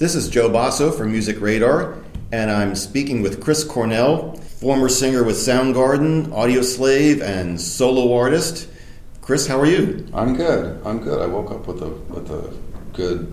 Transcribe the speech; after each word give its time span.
This 0.00 0.14
is 0.14 0.30
Joe 0.30 0.48
Bosso 0.48 0.96
from 0.96 1.12
Music 1.12 1.42
Radar, 1.42 1.98
and 2.32 2.50
I'm 2.50 2.74
speaking 2.74 3.20
with 3.20 3.38
Chris 3.38 3.64
Cornell, 3.64 4.34
former 4.58 4.88
singer 4.88 5.22
with 5.24 5.36
Soundgarden, 5.36 6.28
Audioslave, 6.28 7.20
and 7.20 7.60
solo 7.60 8.16
artist. 8.16 8.66
Chris, 9.20 9.46
how 9.46 9.60
are 9.60 9.66
you? 9.66 10.08
I'm 10.14 10.34
good. 10.34 10.80
I'm 10.86 11.00
good. 11.00 11.20
I 11.20 11.26
woke 11.26 11.50
up 11.50 11.66
with 11.66 11.82
a 11.82 11.88
with 11.88 12.30
a 12.30 12.50
good 12.94 13.30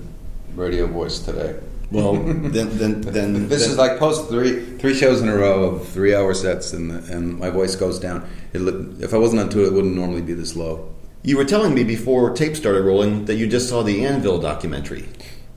radio 0.56 0.88
voice 0.88 1.20
today. 1.20 1.58
Well, 1.90 2.16
then, 2.24 2.52
then, 2.77 2.99
then 2.99 3.47
this 3.47 3.61
then, 3.61 3.71
is 3.71 3.77
like 3.77 3.97
post 3.97 4.27
three 4.27 4.59
three 4.77 4.93
shows 4.93 5.21
in 5.21 5.29
a 5.29 5.38
row 5.38 5.63
of 5.63 5.88
three 5.88 6.13
hour 6.13 6.34
sets, 6.34 6.73
and 6.73 6.91
and 6.91 7.39
my 7.39 7.49
voice 7.49 7.77
goes 7.77 7.97
down. 7.97 8.29
It, 8.52 8.59
if 9.02 9.13
I 9.13 9.18
wasn't 9.18 9.39
on 9.39 9.47
tour, 9.47 9.65
it 9.65 9.71
wouldn't 9.71 9.95
normally 9.95 10.21
be 10.21 10.34
this 10.34 10.54
low. 10.54 10.93
You 11.23 11.38
were 11.38 11.45
telling 11.45 11.73
me 11.73 11.86
before 11.86 12.36
tape 12.36 12.57
started 12.57 12.84
rolling 12.84 13.23
that 13.23 13.36
you 13.36 13.47
just 13.47 13.70
saw 13.70 13.84
the 13.84 14.05
Anvil 14.05 14.38
documentary. 14.38 15.07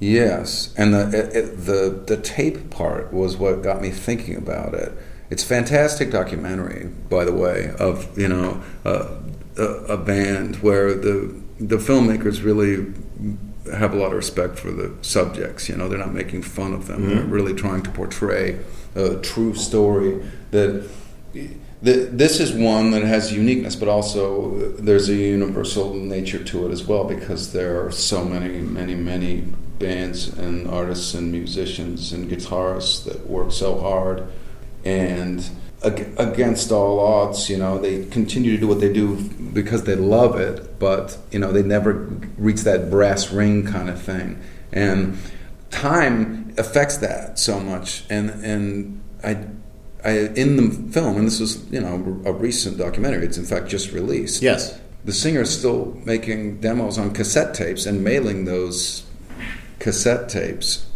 Yes, 0.00 0.74
and 0.78 0.94
the 0.94 1.30
it, 1.34 1.66
the 1.66 2.02
the 2.06 2.16
tape 2.16 2.70
part 2.70 3.12
was 3.12 3.36
what 3.36 3.62
got 3.62 3.82
me 3.82 3.90
thinking 3.90 4.34
about 4.34 4.72
it. 4.72 4.92
It's 5.28 5.44
fantastic 5.44 6.10
documentary, 6.10 6.90
by 7.10 7.26
the 7.26 7.34
way, 7.34 7.74
of 7.78 8.18
you 8.18 8.28
know 8.28 8.62
uh, 8.86 9.16
a, 9.58 9.62
a 9.62 9.96
band 9.98 10.56
where 10.56 10.94
the 10.94 11.34
the 11.60 11.76
filmmakers 11.76 12.42
really 12.42 12.94
have 13.74 13.92
a 13.92 13.96
lot 13.96 14.06
of 14.06 14.14
respect 14.14 14.58
for 14.58 14.72
the 14.72 14.90
subjects. 15.02 15.68
You 15.68 15.76
know, 15.76 15.86
they're 15.86 15.98
not 15.98 16.14
making 16.14 16.42
fun 16.42 16.72
of 16.72 16.86
them. 16.86 17.02
Mm-hmm. 17.02 17.14
They're 17.14 17.24
really 17.24 17.54
trying 17.54 17.82
to 17.82 17.90
portray 17.90 18.58
a 18.94 19.16
true 19.16 19.54
story 19.54 20.24
that. 20.50 20.88
this 21.82 22.40
is 22.40 22.52
one 22.52 22.90
that 22.90 23.02
has 23.02 23.32
uniqueness, 23.32 23.76
but 23.76 23.88
also 23.88 24.70
there's 24.72 25.08
a 25.08 25.14
universal 25.14 25.94
nature 25.94 26.42
to 26.44 26.66
it 26.66 26.72
as 26.72 26.84
well 26.84 27.04
because 27.04 27.52
there 27.52 27.84
are 27.84 27.90
so 27.90 28.24
many, 28.24 28.60
many, 28.60 28.94
many 28.94 29.44
bands 29.80 30.28
and 30.28 30.68
artists 30.68 31.14
and 31.14 31.32
musicians 31.32 32.12
and 32.12 32.30
guitarists 32.30 33.04
that 33.04 33.28
work 33.28 33.50
so 33.50 33.78
hard 33.80 34.28
and 34.84 35.50
against 35.82 36.70
all 36.70 37.00
odds 37.00 37.48
you 37.48 37.56
know 37.56 37.78
they 37.78 38.04
continue 38.06 38.52
to 38.52 38.58
do 38.58 38.68
what 38.68 38.80
they 38.80 38.92
do 38.92 39.16
because 39.54 39.84
they 39.84 39.96
love 39.96 40.38
it 40.38 40.78
but 40.78 41.16
you 41.32 41.38
know 41.38 41.50
they 41.50 41.62
never 41.62 41.92
reach 42.36 42.60
that 42.60 42.90
brass 42.90 43.32
ring 43.32 43.66
kind 43.66 43.88
of 43.88 44.00
thing 44.00 44.38
and 44.72 45.16
time 45.70 46.54
affects 46.58 46.98
that 46.98 47.38
so 47.38 47.58
much 47.58 48.04
and 48.10 48.28
and 48.44 49.02
i 49.24 49.44
I, 50.02 50.30
in 50.34 50.56
the 50.56 50.92
film, 50.92 51.18
and 51.18 51.26
this 51.26 51.40
is 51.40 51.70
you 51.70 51.78
know 51.78 52.22
a 52.24 52.32
recent 52.32 52.78
documentary. 52.78 53.26
It's 53.26 53.36
in 53.36 53.44
fact 53.44 53.68
just 53.68 53.92
released. 53.92 54.42
Yes, 54.42 54.80
the 55.04 55.12
singer 55.12 55.42
is 55.42 55.56
still 55.56 56.00
making 56.06 56.60
demos 56.60 56.96
on 56.96 57.12
cassette 57.12 57.54
tapes 57.54 57.84
and 57.84 58.02
mailing 58.02 58.46
those 58.46 59.04
cassette 59.80 60.28
tapes 60.28 60.86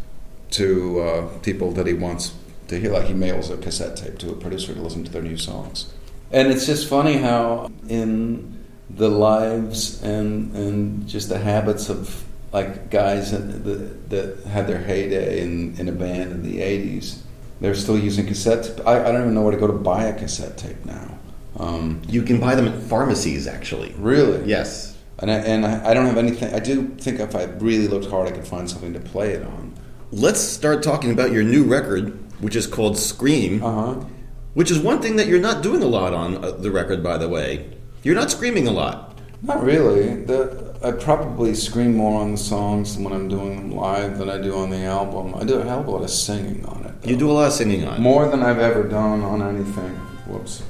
to 0.50 1.00
uh, 1.00 1.38
people 1.40 1.72
that 1.72 1.86
he 1.88 1.94
wants 1.94 2.34
to 2.68 2.78
hear. 2.78 2.92
Like 2.92 3.06
he 3.06 3.14
mails 3.14 3.50
a 3.50 3.56
cassette 3.56 3.96
tape 3.96 4.18
to 4.18 4.30
a 4.30 4.36
producer 4.36 4.72
to 4.72 4.80
listen 4.80 5.02
to 5.02 5.10
their 5.10 5.22
new 5.22 5.36
songs. 5.36 5.92
And 6.30 6.52
it's 6.52 6.66
just 6.66 6.88
funny 6.88 7.16
how 7.16 7.70
in 7.88 8.64
the 8.88 9.08
lives 9.08 10.00
and 10.02 10.54
and 10.54 11.08
just 11.08 11.28
the 11.28 11.38
habits 11.38 11.88
of 11.88 12.24
like 12.52 12.88
guys 12.88 13.32
that, 13.32 14.10
that 14.10 14.44
had 14.46 14.68
their 14.68 14.78
heyday 14.78 15.42
in, 15.42 15.76
in 15.76 15.88
a 15.88 15.92
band 15.92 16.30
in 16.30 16.42
the 16.44 16.60
80s, 16.60 17.18
they're 17.60 17.74
still 17.74 17.98
using 17.98 18.26
cassette. 18.26 18.80
I, 18.86 19.00
I 19.00 19.10
don't 19.10 19.22
even 19.22 19.34
know 19.34 19.42
where 19.42 19.50
to 19.50 19.58
go 19.58 19.66
to 19.66 19.72
buy 19.72 20.04
a 20.04 20.16
cassette 20.16 20.56
tape 20.56 20.84
now. 20.84 21.18
Um, 21.58 22.00
you 22.08 22.22
can 22.22 22.38
buy 22.38 22.54
them 22.54 22.68
at 22.68 22.80
pharmacies, 22.84 23.48
actually. 23.48 23.92
Really? 23.98 24.48
Yes. 24.48 24.93
And 25.18 25.30
I, 25.30 25.34
and 25.36 25.64
I 25.64 25.94
don't 25.94 26.06
have 26.06 26.18
anything. 26.18 26.52
I 26.54 26.58
do 26.58 26.88
think 26.98 27.20
if 27.20 27.36
I 27.36 27.44
really 27.44 27.88
looked 27.88 28.10
hard, 28.10 28.28
I 28.28 28.32
could 28.32 28.46
find 28.46 28.68
something 28.68 28.92
to 28.94 29.00
play 29.00 29.32
it 29.32 29.46
on. 29.46 29.74
Let's 30.10 30.40
start 30.40 30.82
talking 30.82 31.10
about 31.10 31.32
your 31.32 31.42
new 31.42 31.64
record, 31.64 32.18
which 32.40 32.56
is 32.56 32.66
called 32.66 32.98
Scream. 32.98 33.62
Uh-huh. 33.62 34.04
Which 34.54 34.70
is 34.70 34.78
one 34.78 35.02
thing 35.02 35.16
that 35.16 35.26
you're 35.26 35.40
not 35.40 35.62
doing 35.62 35.82
a 35.82 35.86
lot 35.86 36.14
on 36.14 36.44
uh, 36.44 36.52
the 36.52 36.70
record, 36.70 37.02
by 37.02 37.18
the 37.18 37.28
way. 37.28 37.76
You're 38.02 38.14
not 38.14 38.30
screaming 38.30 38.68
a 38.68 38.70
lot. 38.70 39.18
Not 39.42 39.62
really. 39.62 40.24
The, 40.24 40.76
I 40.82 40.92
probably 40.92 41.54
scream 41.54 41.96
more 41.96 42.20
on 42.20 42.32
the 42.32 42.38
songs 42.38 42.96
when 42.96 43.12
I'm 43.12 43.28
doing 43.28 43.56
them 43.56 43.70
live 43.72 44.18
than 44.18 44.28
I 44.28 44.40
do 44.40 44.56
on 44.56 44.70
the 44.70 44.84
album. 44.84 45.34
I 45.34 45.44
do 45.44 45.56
a 45.56 45.64
hell 45.64 45.80
of 45.80 45.86
a 45.86 45.90
lot 45.90 46.02
of 46.02 46.10
singing 46.10 46.64
on 46.66 46.84
it. 46.84 47.02
Though. 47.02 47.10
You 47.10 47.16
do 47.16 47.30
a 47.30 47.32
lot 47.32 47.46
of 47.48 47.52
singing 47.52 47.86
on 47.86 47.96
it. 47.96 48.00
More 48.00 48.28
than 48.28 48.42
I've 48.42 48.58
ever 48.58 48.84
done 48.84 49.22
on 49.22 49.42
anything. 49.42 49.90
Whoops. 50.26 50.62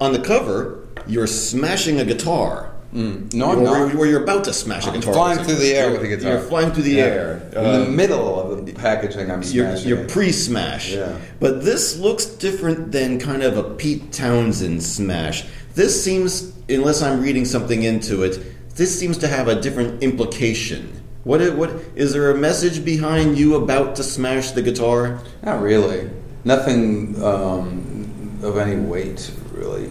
On 0.00 0.12
the 0.12 0.20
cover, 0.20 0.86
you're 1.06 1.26
smashing 1.26 2.00
a 2.00 2.04
guitar. 2.04 2.71
Mm. 2.92 3.32
No, 3.32 3.52
I'm 3.52 3.64
not. 3.64 3.94
Where 3.94 4.06
you're 4.06 4.22
about 4.22 4.44
to 4.44 4.52
smash 4.52 4.86
a 4.86 4.92
guitar. 4.92 5.14
flying 5.14 5.38
through 5.38 5.54
the 5.54 5.74
air 5.74 5.90
with 5.92 6.02
a 6.02 6.08
guitar. 6.08 6.32
You're 6.32 6.42
flying 6.42 6.72
through 6.72 6.82
the 6.82 6.92
yeah. 6.92 7.04
air. 7.04 7.48
In 7.52 7.58
uh, 7.58 7.78
the 7.78 7.90
middle 7.90 8.38
of 8.38 8.66
the 8.66 8.72
packaging, 8.74 9.30
I'm 9.30 9.42
smashing. 9.42 9.88
You're, 9.88 9.98
you're 10.00 10.08
pre-smash. 10.08 10.92
Yeah. 10.92 11.18
But 11.40 11.64
this 11.64 11.98
looks 11.98 12.26
different 12.26 12.92
than 12.92 13.18
kind 13.18 13.42
of 13.42 13.56
a 13.56 13.62
Pete 13.62 14.12
Townshend 14.12 14.82
smash. 14.82 15.46
This 15.74 16.02
seems, 16.04 16.52
unless 16.68 17.00
I'm 17.00 17.22
reading 17.22 17.46
something 17.46 17.82
into 17.82 18.24
it, 18.24 18.74
this 18.76 18.98
seems 18.98 19.16
to 19.18 19.28
have 19.28 19.48
a 19.48 19.58
different 19.58 20.02
implication. 20.02 21.00
What, 21.24 21.40
what 21.56 21.70
is 21.94 22.12
there 22.12 22.30
a 22.30 22.36
message 22.36 22.84
behind 22.84 23.38
you 23.38 23.54
about 23.54 23.96
to 23.96 24.02
smash 24.02 24.50
the 24.50 24.60
guitar? 24.60 25.20
Not 25.42 25.62
really. 25.62 26.10
Nothing 26.44 27.22
um, 27.22 28.38
of 28.42 28.58
any 28.58 28.76
weight, 28.76 29.32
really 29.52 29.90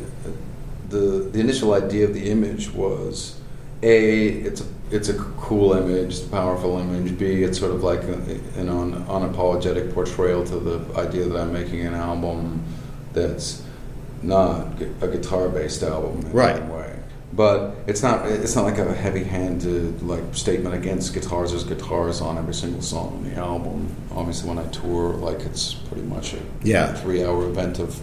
the 0.92 1.30
the 1.32 1.40
initial 1.40 1.74
idea 1.74 2.06
of 2.06 2.14
the 2.14 2.30
image 2.30 2.72
was 2.72 3.40
a 3.82 4.28
it's 4.28 4.62
a 4.62 4.66
it's 4.92 5.08
a 5.08 5.14
cool 5.14 5.74
image, 5.74 6.30
powerful 6.30 6.78
image. 6.78 7.18
B 7.18 7.44
it's 7.44 7.58
sort 7.58 7.72
of 7.72 7.84
like 7.84 8.04
a, 8.04 8.14
an 8.60 8.70
un, 8.70 9.06
unapologetic 9.06 9.94
portrayal 9.94 10.44
to 10.46 10.60
the 10.60 11.00
idea 11.00 11.26
that 11.26 11.40
I'm 11.40 11.54
making 11.54 11.86
an 11.86 11.94
album 11.94 12.64
that's 13.14 13.64
not 14.22 14.68
a 15.02 15.08
guitar 15.08 15.50
based 15.50 15.82
album 15.84 16.26
in 16.26 16.32
right. 16.32 16.64
way. 16.66 17.00
But 17.34 17.76
it's 17.88 18.04
not 18.04 18.28
it's 18.28 18.56
not 18.56 18.66
like 18.66 18.78
a 18.78 18.94
heavy 18.94 19.24
handed 19.24 20.02
like 20.04 20.24
statement 20.34 20.76
against 20.76 21.14
guitars. 21.14 21.52
There's 21.52 21.64
guitars 21.64 22.20
on 22.20 22.38
every 22.38 22.54
single 22.54 22.82
song 22.82 23.14
on 23.16 23.24
the 23.24 23.36
album. 23.36 23.96
Obviously, 24.14 24.50
when 24.50 24.60
I 24.60 24.68
tour, 24.68 25.14
like 25.14 25.40
it's 25.42 25.74
pretty 25.74 26.04
much 26.04 26.34
a 26.34 26.40
yeah. 26.64 26.94
three 26.94 27.24
hour 27.24 27.48
event 27.48 27.80
of 27.80 28.02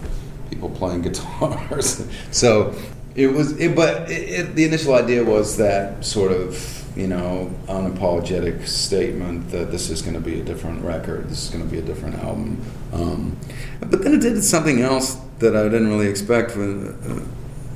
people 0.49 0.69
playing 0.69 1.01
guitars. 1.03 2.05
so 2.31 2.75
it 3.15 3.27
was, 3.27 3.57
it, 3.59 3.75
but 3.75 4.09
it, 4.09 4.29
it, 4.29 4.55
the 4.55 4.65
initial 4.65 4.93
idea 4.93 5.23
was 5.23 5.57
that 5.57 6.05
sort 6.05 6.31
of 6.31 6.79
you 6.95 7.07
know 7.07 7.53
unapologetic 7.67 8.67
statement 8.67 9.49
that 9.51 9.71
this 9.71 9.89
is 9.89 10.01
going 10.01 10.13
to 10.13 10.19
be 10.19 10.39
a 10.39 10.43
different 10.43 10.83
record, 10.83 11.29
this 11.29 11.43
is 11.45 11.49
going 11.49 11.63
to 11.63 11.69
be 11.69 11.79
a 11.79 11.81
different 11.81 12.15
album. 12.15 12.61
Um, 12.93 13.37
but 13.79 14.03
then 14.03 14.13
it 14.13 14.21
did 14.21 14.43
something 14.43 14.81
else 14.81 15.17
that 15.39 15.55
I 15.55 15.63
didn't 15.63 15.87
really 15.87 16.07
expect, 16.07 16.51
uh, 16.51 16.91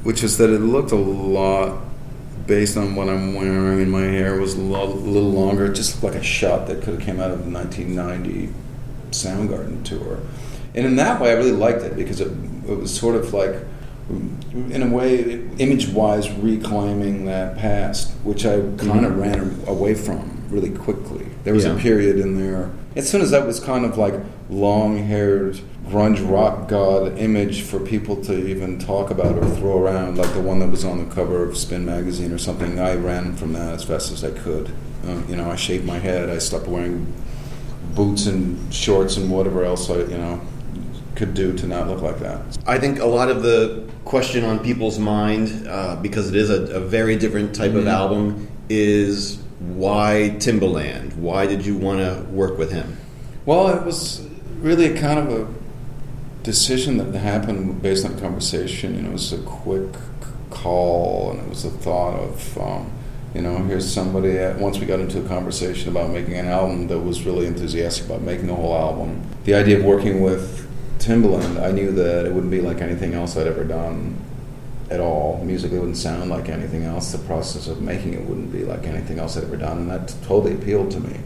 which 0.03 0.23
is 0.23 0.37
that 0.37 0.49
it 0.49 0.59
looked 0.59 0.91
a 0.91 0.95
lot 0.95 1.81
based 2.45 2.75
on 2.75 2.95
what 2.95 3.07
I'm 3.07 3.35
wearing, 3.35 3.81
and 3.81 3.91
my 3.91 4.01
hair 4.01 4.39
was 4.39 4.55
a 4.55 4.61
little 4.61 5.31
longer. 5.31 5.71
Just 5.71 6.03
like 6.03 6.15
a 6.15 6.23
shot 6.23 6.67
that 6.67 6.81
could 6.81 6.95
have 6.95 7.01
came 7.01 7.19
out 7.19 7.31
of 7.31 7.45
the 7.45 7.51
1990 7.51 8.53
Soundgarden 9.11 9.83
tour. 9.83 10.19
And 10.75 10.85
in 10.85 10.95
that 10.97 11.21
way, 11.21 11.29
I 11.29 11.33
really 11.33 11.51
liked 11.51 11.83
it 11.83 11.95
because 11.95 12.19
it 12.19 12.31
it 12.67 12.77
was 12.77 12.97
sort 12.97 13.15
of 13.15 13.33
like, 13.33 13.55
in 14.09 14.83
a 14.83 14.87
way, 14.87 15.47
image 15.59 15.87
wise, 15.87 16.29
reclaiming 16.31 17.25
that 17.25 17.57
past, 17.57 18.11
which 18.23 18.45
I 18.45 18.57
kind 18.57 19.05
of 19.05 19.13
mm-hmm. 19.13 19.21
ran 19.21 19.63
away 19.67 19.93
from 19.93 20.43
really 20.49 20.69
quickly. 20.69 21.27
There 21.43 21.53
was 21.53 21.65
yeah. 21.65 21.75
a 21.75 21.79
period 21.79 22.19
in 22.19 22.37
there. 22.37 22.71
As 22.95 23.09
soon 23.09 23.21
as 23.21 23.31
that 23.31 23.47
was 23.47 23.59
kind 23.59 23.85
of 23.85 23.97
like 23.97 24.13
long 24.49 24.97
haired 24.99 25.59
grunge 25.87 26.29
rock 26.29 26.69
god 26.69 27.17
image 27.17 27.63
for 27.63 27.79
people 27.79 28.15
to 28.23 28.47
even 28.47 28.79
talk 28.79 29.09
about 29.09 29.37
or 29.37 29.45
throw 29.55 29.79
around, 29.79 30.17
like 30.17 30.31
the 30.33 30.41
one 30.41 30.59
that 30.59 30.69
was 30.69 30.85
on 30.85 31.03
the 31.03 31.13
cover 31.13 31.43
of 31.43 31.57
Spin 31.57 31.85
magazine 31.85 32.31
or 32.31 32.37
something, 32.37 32.79
I 32.79 32.95
ran 32.95 33.35
from 33.35 33.53
that 33.53 33.73
as 33.73 33.83
fast 33.83 34.11
as 34.11 34.23
I 34.23 34.31
could. 34.31 34.73
Um, 35.05 35.25
you 35.27 35.35
know, 35.35 35.49
I 35.51 35.55
shaved 35.55 35.85
my 35.85 35.99
head, 35.99 36.29
I 36.29 36.37
stopped 36.37 36.67
wearing 36.67 37.11
boots 37.95 38.25
and 38.25 38.73
shorts 38.73 39.17
and 39.17 39.29
whatever 39.29 39.63
else 39.63 39.89
I, 39.89 39.97
you 39.97 40.17
know, 40.17 40.41
could 41.15 41.33
do 41.33 41.53
to 41.53 41.67
not 41.67 41.87
look 41.87 42.01
like 42.01 42.19
that. 42.19 42.41
I 42.65 42.77
think 42.77 42.99
a 42.99 43.05
lot 43.05 43.29
of 43.29 43.43
the 43.43 43.87
question 44.05 44.43
on 44.43 44.59
people's 44.59 44.99
mind, 44.99 45.67
uh, 45.67 45.95
because 45.97 46.29
it 46.29 46.35
is 46.35 46.49
a, 46.49 46.75
a 46.75 46.79
very 46.79 47.15
different 47.15 47.55
type 47.55 47.71
mm-hmm. 47.71 47.79
of 47.79 47.87
album, 47.87 48.47
is 48.69 49.37
why 49.59 50.35
Timbaland? 50.37 51.15
Why 51.15 51.45
did 51.45 51.65
you 51.65 51.77
want 51.77 51.99
to 51.99 52.23
work 52.31 52.57
with 52.57 52.71
him? 52.71 52.97
Well, 53.45 53.69
it 53.69 53.85
was 53.85 54.27
really 54.59 54.85
a 54.85 54.99
kind 54.99 55.19
of 55.19 55.31
a 55.31 55.53
decision 56.43 56.97
that 56.97 57.17
happened 57.17 57.81
based 57.81 58.05
on 58.05 58.19
conversation. 58.19 58.95
You 58.95 59.01
know, 59.03 59.09
it 59.09 59.13
was 59.13 59.33
a 59.33 59.41
quick 59.43 59.93
call, 60.49 61.31
and 61.31 61.39
it 61.41 61.49
was 61.49 61.65
a 61.65 61.69
thought 61.69 62.19
of. 62.19 62.57
Um, 62.57 62.91
you 63.33 63.41
know, 63.41 63.57
here's 63.63 63.91
somebody. 63.91 64.37
once 64.61 64.77
we 64.77 64.85
got 64.85 64.99
into 64.99 65.23
a 65.23 65.27
conversation 65.27 65.89
about 65.89 66.11
making 66.11 66.35
an 66.35 66.47
album, 66.47 66.87
that 66.87 66.99
was 66.99 67.25
really 67.25 67.47
enthusiastic 67.47 68.05
about 68.05 68.21
making 68.21 68.49
a 68.49 68.55
whole 68.55 68.75
album. 68.75 69.23
The 69.45 69.55
idea 69.55 69.79
of 69.79 69.85
working 69.85 70.21
with 70.21 70.62
Timbaland, 71.03 71.61
I 71.61 71.71
knew 71.71 71.91
that 71.91 72.25
it 72.25 72.31
wouldn't 72.31 72.51
be 72.51 72.61
like 72.61 72.79
anything 72.79 73.13
else 73.13 73.35
I'd 73.35 73.45
ever 73.45 73.65
done 73.65 74.15
at 74.89 75.01
all. 75.01 75.43
Musically, 75.43 75.75
it 75.75 75.81
wouldn't 75.81 75.97
sound 75.97 76.29
like 76.29 76.47
anything 76.47 76.85
else. 76.85 77.11
The 77.11 77.17
process 77.17 77.67
of 77.67 77.81
making 77.81 78.13
it 78.13 78.21
wouldn't 78.21 78.53
be 78.53 78.63
like 78.63 78.85
anything 78.85 79.19
else 79.19 79.35
I'd 79.35 79.43
ever 79.43 79.57
done, 79.57 79.79
and 79.79 79.91
that 79.91 80.15
totally 80.23 80.55
appealed 80.55 80.91
to 80.91 81.01
me. 81.01 81.19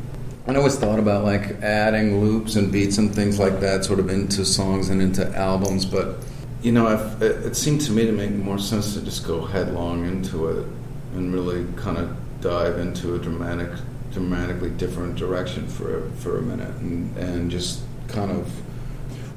I 0.48 0.56
always 0.56 0.78
thought 0.78 0.98
about 0.98 1.26
like 1.26 1.62
adding 1.62 2.22
loops 2.22 2.56
and 2.56 2.72
beats 2.72 2.98
and 2.98 3.14
things 3.14 3.38
like 3.38 3.60
that, 3.60 3.86
sort 3.86 4.00
of 4.00 4.10
into 4.10 4.46
songs 4.46 4.90
and 4.90 5.00
into 5.00 5.28
albums. 5.38 5.86
But 5.86 6.16
you 6.64 6.72
know, 6.72 6.88
it, 7.22 7.46
it 7.46 7.56
seemed 7.56 7.82
to 7.82 7.92
me 7.92 8.06
to 8.06 8.12
make 8.12 8.32
more 8.32 8.58
sense 8.58 8.96
to 8.96 9.02
just 9.02 9.28
go 9.28 9.46
headlong 9.46 10.06
into 10.06 10.48
it 10.48 10.66
and 11.14 11.32
really 11.32 11.68
kind 11.76 12.00
of 12.00 12.18
dive 12.42 12.80
into 12.80 13.14
a 13.14 13.20
dramatic, 13.20 13.70
dramatically 14.12 14.72
different 14.72 15.18
direction 15.18 15.68
for 15.68 16.10
for 16.18 16.40
a 16.40 16.42
minute, 16.42 16.74
and 16.78 17.16
and 17.18 17.52
just 17.52 17.82
kind 18.08 18.32
of 18.32 18.50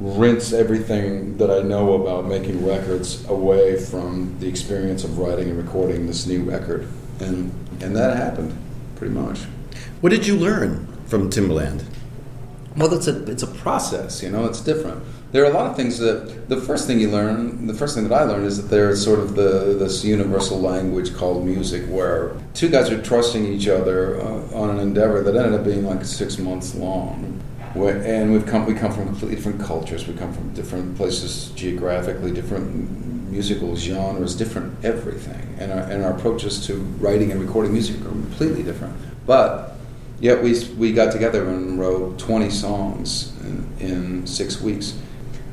rinse 0.00 0.52
everything 0.52 1.36
that 1.36 1.50
I 1.50 1.60
know 1.60 2.02
about 2.02 2.26
making 2.26 2.66
records 2.66 3.24
away 3.28 3.78
from 3.78 4.38
the 4.40 4.48
experience 4.48 5.04
of 5.04 5.18
writing 5.18 5.50
and 5.50 5.58
recording 5.58 6.06
this 6.06 6.26
new 6.26 6.42
record, 6.42 6.88
and 7.20 7.52
and 7.82 7.94
that 7.96 8.16
happened 8.16 8.56
pretty 8.96 9.14
much. 9.14 9.40
What 10.00 10.10
did 10.10 10.26
you 10.26 10.36
learn 10.36 10.86
from 11.06 11.30
Timbaland? 11.30 11.84
Well, 12.76 12.94
it's 12.94 13.08
a 13.08 13.24
it's 13.30 13.42
a 13.42 13.46
process, 13.46 14.22
you 14.22 14.30
know. 14.30 14.46
It's 14.46 14.60
different. 14.60 15.02
There 15.32 15.44
are 15.44 15.50
a 15.50 15.52
lot 15.52 15.66
of 15.66 15.76
things 15.76 15.98
that 15.98 16.48
the 16.48 16.56
first 16.56 16.86
thing 16.86 16.98
you 16.98 17.10
learn, 17.10 17.66
the 17.66 17.74
first 17.74 17.94
thing 17.94 18.08
that 18.08 18.12
I 18.12 18.24
learned 18.24 18.46
is 18.46 18.56
that 18.60 18.68
there's 18.68 19.04
sort 19.04 19.20
of 19.20 19.34
the 19.34 19.76
this 19.78 20.02
universal 20.02 20.60
language 20.60 21.14
called 21.14 21.44
music, 21.44 21.86
where 21.88 22.32
two 22.54 22.68
guys 22.68 22.90
are 22.90 23.02
trusting 23.02 23.44
each 23.44 23.68
other 23.68 24.20
uh, 24.20 24.54
on 24.54 24.70
an 24.70 24.80
endeavor 24.80 25.22
that 25.22 25.36
ended 25.36 25.60
up 25.60 25.64
being 25.64 25.84
like 25.84 26.04
six 26.04 26.38
months 26.38 26.74
long. 26.74 27.40
And 27.74 28.32
we've 28.32 28.46
come 28.46 28.66
we 28.66 28.74
come 28.74 28.92
from 28.92 29.06
completely 29.06 29.36
different 29.36 29.60
cultures. 29.60 30.06
We 30.06 30.14
come 30.14 30.32
from 30.32 30.52
different 30.54 30.96
places 30.96 31.50
geographically, 31.54 32.32
different 32.32 33.30
musical 33.30 33.76
genres, 33.76 34.34
different 34.34 34.84
everything, 34.84 35.54
and 35.58 35.70
our, 35.70 35.78
and 35.78 36.04
our 36.04 36.12
approaches 36.12 36.66
to 36.66 36.74
writing 36.74 37.30
and 37.30 37.40
recording 37.40 37.72
music 37.72 38.00
are 38.00 38.08
completely 38.08 38.64
different. 38.64 38.96
But 39.24 39.76
yet 40.18 40.42
we 40.42 40.64
we 40.76 40.92
got 40.92 41.12
together 41.12 41.48
and 41.48 41.78
wrote 41.78 42.18
20 42.18 42.50
songs 42.50 43.32
in, 43.42 43.68
in 43.78 44.26
six 44.26 44.60
weeks. 44.60 44.98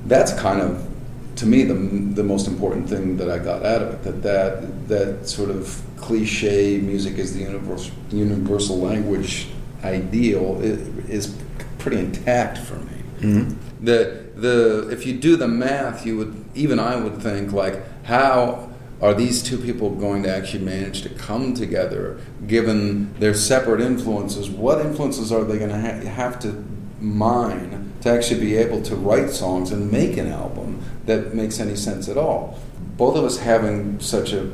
That's 0.05 0.33
kind 0.33 0.61
of 0.61 0.87
to 1.35 1.45
me 1.45 1.63
the 1.63 1.75
the 1.75 2.23
most 2.23 2.47
important 2.47 2.89
thing 2.89 3.17
that 3.17 3.29
I 3.29 3.37
got 3.37 3.63
out 3.63 3.83
of 3.83 3.93
it. 3.93 4.03
That 4.03 4.23
that 4.23 4.87
that 4.87 5.29
sort 5.29 5.51
of 5.51 5.81
cliche 5.97 6.79
music 6.79 7.19
is 7.19 7.35
the 7.35 7.43
universal 7.43 7.93
universal 8.09 8.79
language 8.79 9.49
ideal 9.83 10.59
is 10.61 11.35
pretty 11.87 12.03
intact 12.03 12.57
for 12.57 12.75
me. 12.75 13.01
Mm-hmm. 13.19 13.85
The 13.85 14.25
the 14.35 14.89
if 14.91 15.05
you 15.05 15.17
do 15.17 15.37
the 15.37 15.47
math, 15.47 16.05
you 16.05 16.17
would 16.17 16.43
even 16.53 16.79
I 16.79 16.97
would 16.97 17.21
think 17.21 17.53
like 17.53 17.81
how 18.03 18.69
are 19.01 19.13
these 19.13 19.41
two 19.41 19.57
people 19.57 19.91
going 19.91 20.23
to 20.23 20.29
actually 20.29 20.65
manage 20.65 21.01
to 21.03 21.09
come 21.09 21.53
together 21.53 22.19
given 22.45 23.13
their 23.19 23.33
separate 23.33 23.79
influences? 23.79 24.49
What 24.49 24.85
influences 24.85 25.31
are 25.31 25.43
they 25.43 25.57
going 25.59 25.69
to 25.69 25.79
ha- 25.79 26.09
have 26.09 26.39
to 26.39 26.65
mine 26.99 27.93
to 28.01 28.09
actually 28.09 28.41
be 28.41 28.57
able 28.57 28.81
to 28.81 28.95
write 28.95 29.29
songs 29.29 29.71
and 29.71 29.91
make 29.91 30.17
an 30.17 30.27
album 30.27 30.83
that 31.05 31.33
makes 31.33 31.59
any 31.59 31.75
sense 31.75 32.09
at 32.09 32.17
all? 32.17 32.59
Both 32.97 33.15
of 33.15 33.23
us 33.23 33.37
having 33.37 33.99
such 33.99 34.33
a 34.33 34.51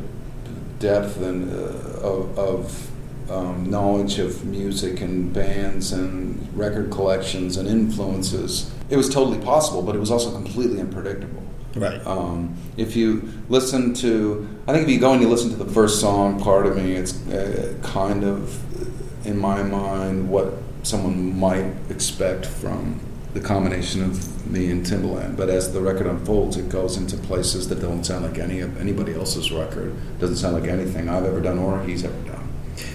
depth 0.79 1.17
and 1.21 1.49
uh, 1.49 2.09
of, 2.09 2.37
of 2.37 2.91
um, 3.29 3.69
knowledge 3.69 4.19
of 4.19 4.45
music 4.45 5.01
and 5.01 5.33
bands 5.33 5.91
and 5.91 6.57
record 6.57 6.91
collections 6.91 7.57
and 7.57 7.67
influences, 7.67 8.71
it 8.89 8.97
was 8.97 9.09
totally 9.09 9.43
possible, 9.43 9.81
but 9.81 9.95
it 9.95 9.99
was 9.99 10.11
also 10.11 10.31
completely 10.31 10.79
unpredictable. 10.79 11.41
Right. 11.75 12.05
Um, 12.05 12.55
if 12.77 12.95
you 12.95 13.29
listen 13.49 13.93
to, 13.95 14.47
I 14.67 14.73
think 14.73 14.87
if 14.87 14.93
you 14.93 14.99
go 14.99 15.13
and 15.13 15.21
you 15.21 15.27
listen 15.27 15.49
to 15.49 15.55
the 15.55 15.71
first 15.71 15.99
song, 15.99 16.39
Part 16.39 16.67
of 16.67 16.77
Me, 16.77 16.93
it's 16.93 17.25
uh, 17.27 17.75
kind 17.81 18.23
of, 18.23 19.25
in 19.25 19.37
my 19.37 19.63
mind, 19.63 20.29
what 20.29 20.53
someone 20.83 21.39
might 21.39 21.73
expect 21.89 22.45
from 22.45 22.99
the 23.33 23.39
combination 23.39 24.03
of 24.03 24.51
me 24.51 24.69
and 24.69 24.85
Timbaland. 24.85 25.35
But 25.35 25.49
as 25.49 25.73
the 25.73 25.81
record 25.81 26.05
unfolds, 26.05 26.57
it 26.57 26.69
goes 26.69 26.97
into 26.97 27.17
places 27.17 27.69
that 27.69 27.81
don't 27.81 28.03
sound 28.03 28.25
like 28.25 28.37
any 28.37 28.59
of 28.59 28.79
anybody 28.79 29.15
else's 29.15 29.51
record. 29.51 29.95
Doesn't 30.19 30.35
sound 30.35 30.53
like 30.53 30.69
anything 30.69 31.09
I've 31.09 31.25
ever 31.25 31.41
done 31.41 31.57
or 31.57 31.83
he's 31.83 32.03
ever 32.03 32.21
done 32.29 32.42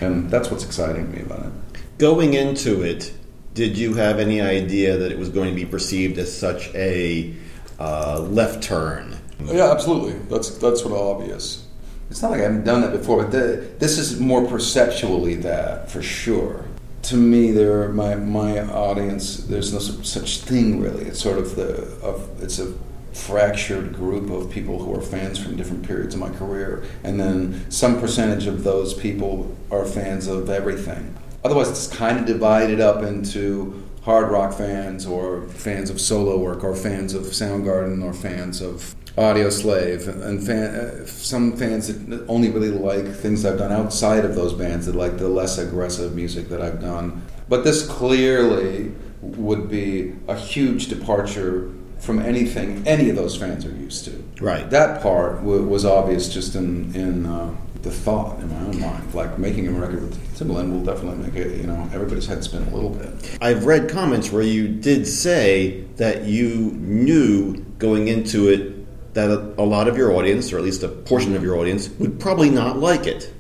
and 0.01 0.31
that's 0.31 0.51
what's 0.51 0.65
exciting 0.65 1.11
to 1.11 1.17
me 1.17 1.23
about 1.23 1.47
it. 1.47 1.53
Going 1.99 2.35
into 2.35 2.83
it, 2.83 3.13
did 3.55 3.77
you 3.77 3.95
have 3.95 4.19
any 4.19 4.41
idea 4.41 4.97
that 4.97 5.11
it 5.11 5.19
was 5.19 5.29
going 5.29 5.51
to 5.51 5.55
be 5.55 5.67
perceived 5.67 6.19
as 6.19 6.37
such 6.37 6.73
a 6.75 7.35
uh, 7.79 8.21
left 8.21 8.63
turn? 8.63 9.19
Yeah, 9.45 9.71
absolutely. 9.71 10.13
That's 10.29 10.51
that's 10.59 10.85
what 10.85 10.99
obvious. 10.99 11.67
It's 12.11 12.23
not 12.23 12.31
like 12.31 12.41
I 12.41 12.45
haven't 12.45 12.65
done 12.65 12.81
that 12.83 12.93
before, 12.93 13.23
but 13.23 13.33
the, 13.33 13.69
this 13.79 13.99
is 13.99 14.19
more 14.19 14.47
perceptually 14.47 15.35
that 15.37 15.91
for 15.91 16.03
sure. 16.03 16.65
To 17.03 17.17
me, 17.17 17.51
there 17.53 17.89
my 17.89 18.15
my 18.15 18.61
audience. 18.61 19.39
There's 19.39 19.73
no 19.73 19.79
such 19.79 20.41
thing 20.41 20.81
really. 20.81 21.05
It's 21.05 21.21
sort 21.21 21.39
of 21.39 21.57
the 21.57 21.85
of 22.03 22.43
it's 22.43 22.59
a 22.59 22.73
fractured 23.19 23.93
group 23.93 24.31
of 24.31 24.51
people 24.51 24.83
who 24.83 24.95
are 24.95 25.03
fans 25.03 25.39
from 25.39 25.57
different 25.57 25.87
periods 25.87 26.15
of 26.15 26.21
my 26.21 26.31
career, 26.31 26.85
and 27.05 27.19
then 27.19 27.71
some 27.71 28.01
percentage 28.01 28.47
of 28.47 28.65
those 28.65 28.95
people 28.95 29.57
are 29.71 29.85
fans 29.85 30.27
of 30.27 30.49
everything. 30.49 31.15
Otherwise, 31.45 31.69
it's 31.69 31.87
kind 31.87 32.19
of 32.19 32.27
divided 32.27 32.81
up 32.81 33.03
into 33.03 33.85
hard 34.03 34.31
rock 34.31 34.55
fans 34.55 35.05
or 35.07 35.47
fans 35.49 35.91
of 35.91 36.01
solo 36.01 36.39
work 36.39 36.65
or 36.65 36.75
fans 36.75 37.15
of 37.15 37.25
Soundgarden 37.25 38.03
or 38.03 38.15
fans 38.15 38.61
of 38.61 38.95
Audioslave 39.17 40.07
and 40.25 40.45
fan, 40.45 40.75
uh, 40.75 41.07
some 41.07 41.57
fans 41.57 41.89
that 42.07 42.25
only 42.29 42.51
really 42.51 42.71
like 42.71 43.07
things 43.07 43.45
I've 43.45 43.59
done 43.59 43.73
outside 43.73 44.25
of 44.25 44.37
those 44.37 44.53
bands 44.53 44.87
that 44.87 44.95
like 44.95 45.19
the 45.19 45.29
less 45.29 45.59
aggressive 45.59 46.15
music 46.15 46.49
that 46.51 46.63
I've 46.63 46.81
done. 46.81 47.23
But 47.49 47.65
this 47.65 47.87
clearly 47.87 48.93
would 49.21 49.69
be 49.69 50.15
a 50.29 50.37
huge 50.37 50.87
departure 50.87 51.73
from 51.99 52.21
anything 52.21 52.87
any 52.87 53.11
of 53.11 53.17
those 53.17 53.37
fans 53.37 53.65
are 53.65 53.71
used 53.71 54.05
to. 54.07 54.25
Right. 54.41 54.69
That 54.71 55.03
part 55.03 55.37
w- 55.39 55.65
was 55.65 55.85
obvious 55.85 56.29
just 56.33 56.55
in 56.55 56.95
in 56.95 57.27
uh, 57.27 57.55
the 57.83 57.91
thought 57.91 58.41
in 58.41 58.49
my 58.49 58.61
own 58.61 58.81
mind. 58.81 59.15
Like 59.15 59.39
making 59.39 59.69
a 59.69 59.73
record 59.73 60.03
with 60.03 60.39
Timbaland 60.39 60.73
will 60.73 60.85
definitely 60.85 61.25
make 61.27 61.35
it. 61.35 61.61
You 61.61 61.67
know, 61.67 61.89
everybody's 61.93 62.27
head 62.27 62.43
spin 62.45 62.63
a 62.63 62.75
little 62.75 62.91
bit. 62.91 63.39
I've 63.41 63.67
read 63.67 63.89
comments 63.89 64.33
where 64.33 64.43
you 64.43 64.69
did 64.69 65.07
say 65.07 65.83
that 65.97 66.25
you 66.25 66.73
knew 66.77 67.57
going 67.79 68.09
into 68.09 68.49
it 68.49 69.15
that 69.15 69.31
a, 69.31 69.55
a 69.61 69.65
lot 69.65 69.89
of 69.89 69.97
your 69.97 70.13
audience, 70.13 70.53
or 70.53 70.59
at 70.59 70.65
least 70.65 70.83
a 70.83 70.89
portion 70.89 71.35
of 71.35 71.43
your 71.43 71.57
audience, 71.57 71.89
would 71.99 72.21
probably 72.21 72.51
not 72.51 72.79
like 72.79 73.07
it. 73.07 73.33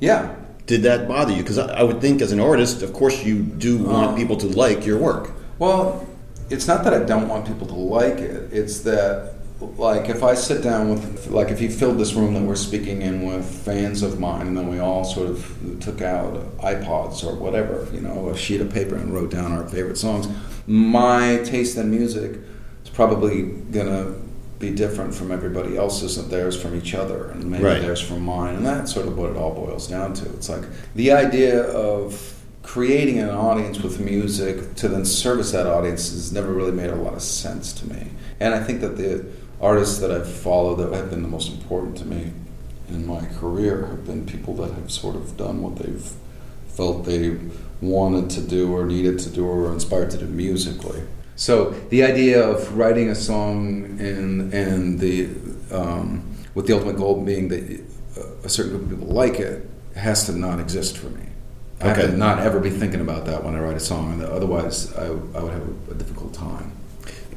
Yeah. 0.00 0.34
Did 0.66 0.82
that 0.82 1.08
bother 1.08 1.32
you? 1.32 1.42
Because 1.42 1.58
I, 1.58 1.80
I 1.80 1.82
would 1.82 2.00
think, 2.00 2.20
as 2.20 2.32
an 2.32 2.40
artist, 2.40 2.82
of 2.82 2.92
course, 2.92 3.24
you 3.24 3.42
do 3.42 3.84
want 3.84 4.12
uh, 4.12 4.16
people 4.16 4.36
to 4.38 4.46
like 4.46 4.84
your 4.84 4.98
work. 4.98 5.32
Well, 5.58 6.06
it's 6.50 6.66
not 6.66 6.84
that 6.84 6.94
I 6.94 7.04
don't 7.04 7.28
want 7.28 7.46
people 7.46 7.66
to 7.68 7.74
like 7.74 8.18
it. 8.18 8.52
It's 8.52 8.80
that 8.80 9.34
like 9.60 10.08
if 10.08 10.22
I 10.22 10.34
sit 10.34 10.62
down 10.62 10.90
with 10.90 11.28
like 11.28 11.48
if 11.48 11.60
you 11.60 11.70
filled 11.70 11.98
this 11.98 12.14
room 12.14 12.34
that 12.34 12.42
we're 12.42 12.56
speaking 12.56 13.02
in 13.02 13.26
with 13.26 13.44
fans 13.64 14.02
of 14.02 14.18
mine 14.18 14.48
and 14.48 14.56
then 14.56 14.68
we 14.68 14.78
all 14.78 15.04
sort 15.04 15.28
of 15.28 15.78
took 15.80 16.02
out 16.02 16.34
iPods 16.58 17.24
or 17.24 17.34
whatever, 17.34 17.88
you 17.92 18.00
know, 18.00 18.28
a 18.28 18.36
sheet 18.36 18.60
of 18.60 18.72
paper 18.72 18.96
and 18.96 19.14
wrote 19.14 19.30
down 19.30 19.52
our 19.52 19.66
favorite 19.68 19.96
songs, 19.96 20.28
my 20.66 21.38
taste 21.44 21.76
in 21.76 21.90
music 21.90 22.38
is 22.82 22.90
probably 22.90 23.42
gonna 23.42 24.14
be 24.58 24.70
different 24.70 25.14
from 25.14 25.30
everybody 25.30 25.76
else's 25.76 26.18
and 26.18 26.30
theirs 26.30 26.60
from 26.60 26.74
each 26.74 26.94
other 26.94 27.30
and 27.30 27.44
maybe 27.44 27.64
right. 27.64 27.82
theirs 27.82 28.00
from 28.00 28.22
mine 28.22 28.56
and 28.56 28.66
that's 28.66 28.92
sort 28.92 29.06
of 29.06 29.16
what 29.16 29.30
it 29.30 29.36
all 29.36 29.54
boils 29.54 29.88
down 29.88 30.12
to. 30.14 30.28
It's 30.34 30.48
like 30.48 30.64
the 30.94 31.12
idea 31.12 31.62
of 31.62 32.33
creating 32.74 33.20
an 33.20 33.30
audience 33.30 33.78
with 33.78 34.00
music 34.00 34.74
to 34.74 34.88
then 34.88 35.04
service 35.04 35.52
that 35.52 35.64
audience 35.64 36.10
has 36.10 36.32
never 36.32 36.52
really 36.52 36.72
made 36.72 36.90
a 36.90 36.96
lot 36.96 37.14
of 37.14 37.22
sense 37.22 37.72
to 37.72 37.88
me. 37.88 38.04
And 38.40 38.52
I 38.52 38.64
think 38.64 38.80
that 38.80 38.96
the 38.96 39.24
artists 39.60 40.00
that 40.00 40.10
I've 40.10 40.28
followed 40.28 40.80
that 40.80 40.92
have 40.92 41.08
been 41.08 41.22
the 41.22 41.28
most 41.28 41.52
important 41.52 41.96
to 41.98 42.04
me 42.04 42.32
in 42.88 43.06
my 43.06 43.24
career 43.26 43.86
have 43.86 44.04
been 44.04 44.26
people 44.26 44.56
that 44.56 44.72
have 44.72 44.90
sort 44.90 45.14
of 45.14 45.36
done 45.36 45.62
what 45.62 45.76
they've 45.76 46.12
felt 46.66 47.04
they 47.04 47.38
wanted 47.80 48.28
to 48.30 48.40
do 48.40 48.74
or 48.74 48.84
needed 48.84 49.20
to 49.20 49.30
do 49.30 49.46
or 49.46 49.54
were 49.54 49.72
inspired 49.72 50.10
to 50.10 50.18
do 50.18 50.26
musically. 50.26 51.00
So 51.36 51.70
the 51.90 52.02
idea 52.02 52.44
of 52.44 52.76
writing 52.76 53.08
a 53.08 53.14
song 53.14 53.84
and 54.00 54.52
and 54.52 54.98
the 54.98 55.28
um, 55.70 56.24
with 56.56 56.66
the 56.66 56.72
ultimate 56.72 56.96
goal 56.96 57.22
being 57.22 57.46
that 57.50 57.84
a 58.42 58.48
certain 58.48 58.72
group 58.72 58.82
of 58.82 58.98
people 58.98 59.14
like 59.14 59.38
it 59.38 59.70
has 59.94 60.26
to 60.26 60.32
not 60.32 60.58
exist 60.58 60.98
for 60.98 61.10
me. 61.10 61.24
I 61.84 61.90
okay. 61.90 62.00
have 62.00 62.10
to 62.12 62.16
not 62.16 62.38
ever 62.38 62.60
be 62.60 62.70
thinking 62.70 63.02
about 63.02 63.26
that 63.26 63.44
when 63.44 63.54
I 63.54 63.60
write 63.60 63.76
a 63.76 63.80
song, 63.80 64.22
otherwise 64.22 64.94
I, 64.96 65.04
I 65.04 65.08
would 65.10 65.52
have 65.52 65.68
a, 65.88 65.90
a 65.90 65.94
difficult 65.94 66.32
time. 66.32 66.72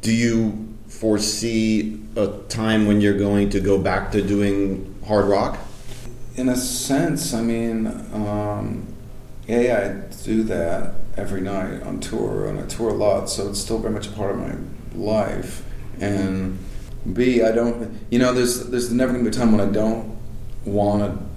Do 0.00 0.10
you 0.10 0.74
foresee 0.88 2.00
a 2.16 2.28
time 2.48 2.86
when 2.86 3.02
you're 3.02 3.18
going 3.18 3.50
to 3.50 3.60
go 3.60 3.76
back 3.78 4.10
to 4.12 4.22
doing 4.22 4.98
hard 5.06 5.26
rock? 5.26 5.58
In 6.36 6.48
a 6.48 6.56
sense, 6.56 7.34
I 7.34 7.42
mean, 7.42 7.88
um, 8.14 8.86
yeah, 9.46 9.60
yeah, 9.60 9.78
I 9.78 10.24
do 10.24 10.42
that 10.44 10.94
every 11.18 11.42
night 11.42 11.82
on 11.82 12.00
tour, 12.00 12.46
and 12.46 12.58
I 12.58 12.66
tour 12.66 12.88
a 12.88 12.94
lot, 12.94 13.28
so 13.28 13.50
it's 13.50 13.60
still 13.60 13.78
very 13.78 13.92
much 13.92 14.06
a 14.06 14.12
part 14.12 14.30
of 14.30 14.38
my 14.38 14.54
life. 14.94 15.62
And 16.00 16.58
B, 17.12 17.42
I 17.42 17.52
don't, 17.52 18.00
you 18.10 18.18
know, 18.18 18.32
there's 18.32 18.70
there's 18.70 18.90
never 18.90 19.12
going 19.12 19.24
to 19.24 19.30
be 19.30 19.36
a 19.36 19.38
time 19.38 19.52
when 19.52 19.60
I 19.60 19.70
don't 19.70 20.16
want 20.64 21.02
to 21.02 21.27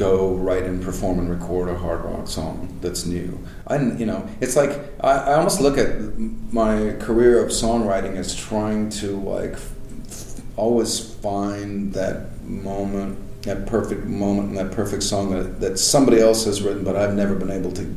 go 0.00 0.34
write 0.34 0.62
and 0.62 0.82
perform 0.82 1.18
and 1.18 1.28
record 1.28 1.68
a 1.68 1.76
hard 1.76 2.02
rock 2.02 2.26
song 2.26 2.78
that's 2.80 3.04
new. 3.04 3.38
I, 3.66 3.76
you 3.76 4.06
know, 4.06 4.26
it's 4.40 4.56
like 4.56 4.70
I, 5.00 5.10
I 5.10 5.34
almost 5.34 5.60
look 5.60 5.76
at 5.76 6.18
my 6.18 6.92
career 6.98 7.44
of 7.44 7.50
songwriting 7.50 8.16
as 8.16 8.34
trying 8.34 8.88
to 9.00 9.08
like 9.20 9.52
f- 9.52 10.40
always 10.56 10.98
find 11.16 11.92
that 11.92 12.42
moment, 12.44 13.42
that 13.42 13.66
perfect 13.66 14.06
moment, 14.06 14.48
and 14.48 14.56
that 14.56 14.72
perfect 14.72 15.02
song 15.02 15.32
that, 15.32 15.60
that 15.60 15.78
somebody 15.78 16.18
else 16.18 16.46
has 16.46 16.62
written, 16.62 16.82
but 16.82 16.96
I've 16.96 17.14
never 17.14 17.34
been 17.34 17.50
able 17.50 17.72
to 17.72 17.94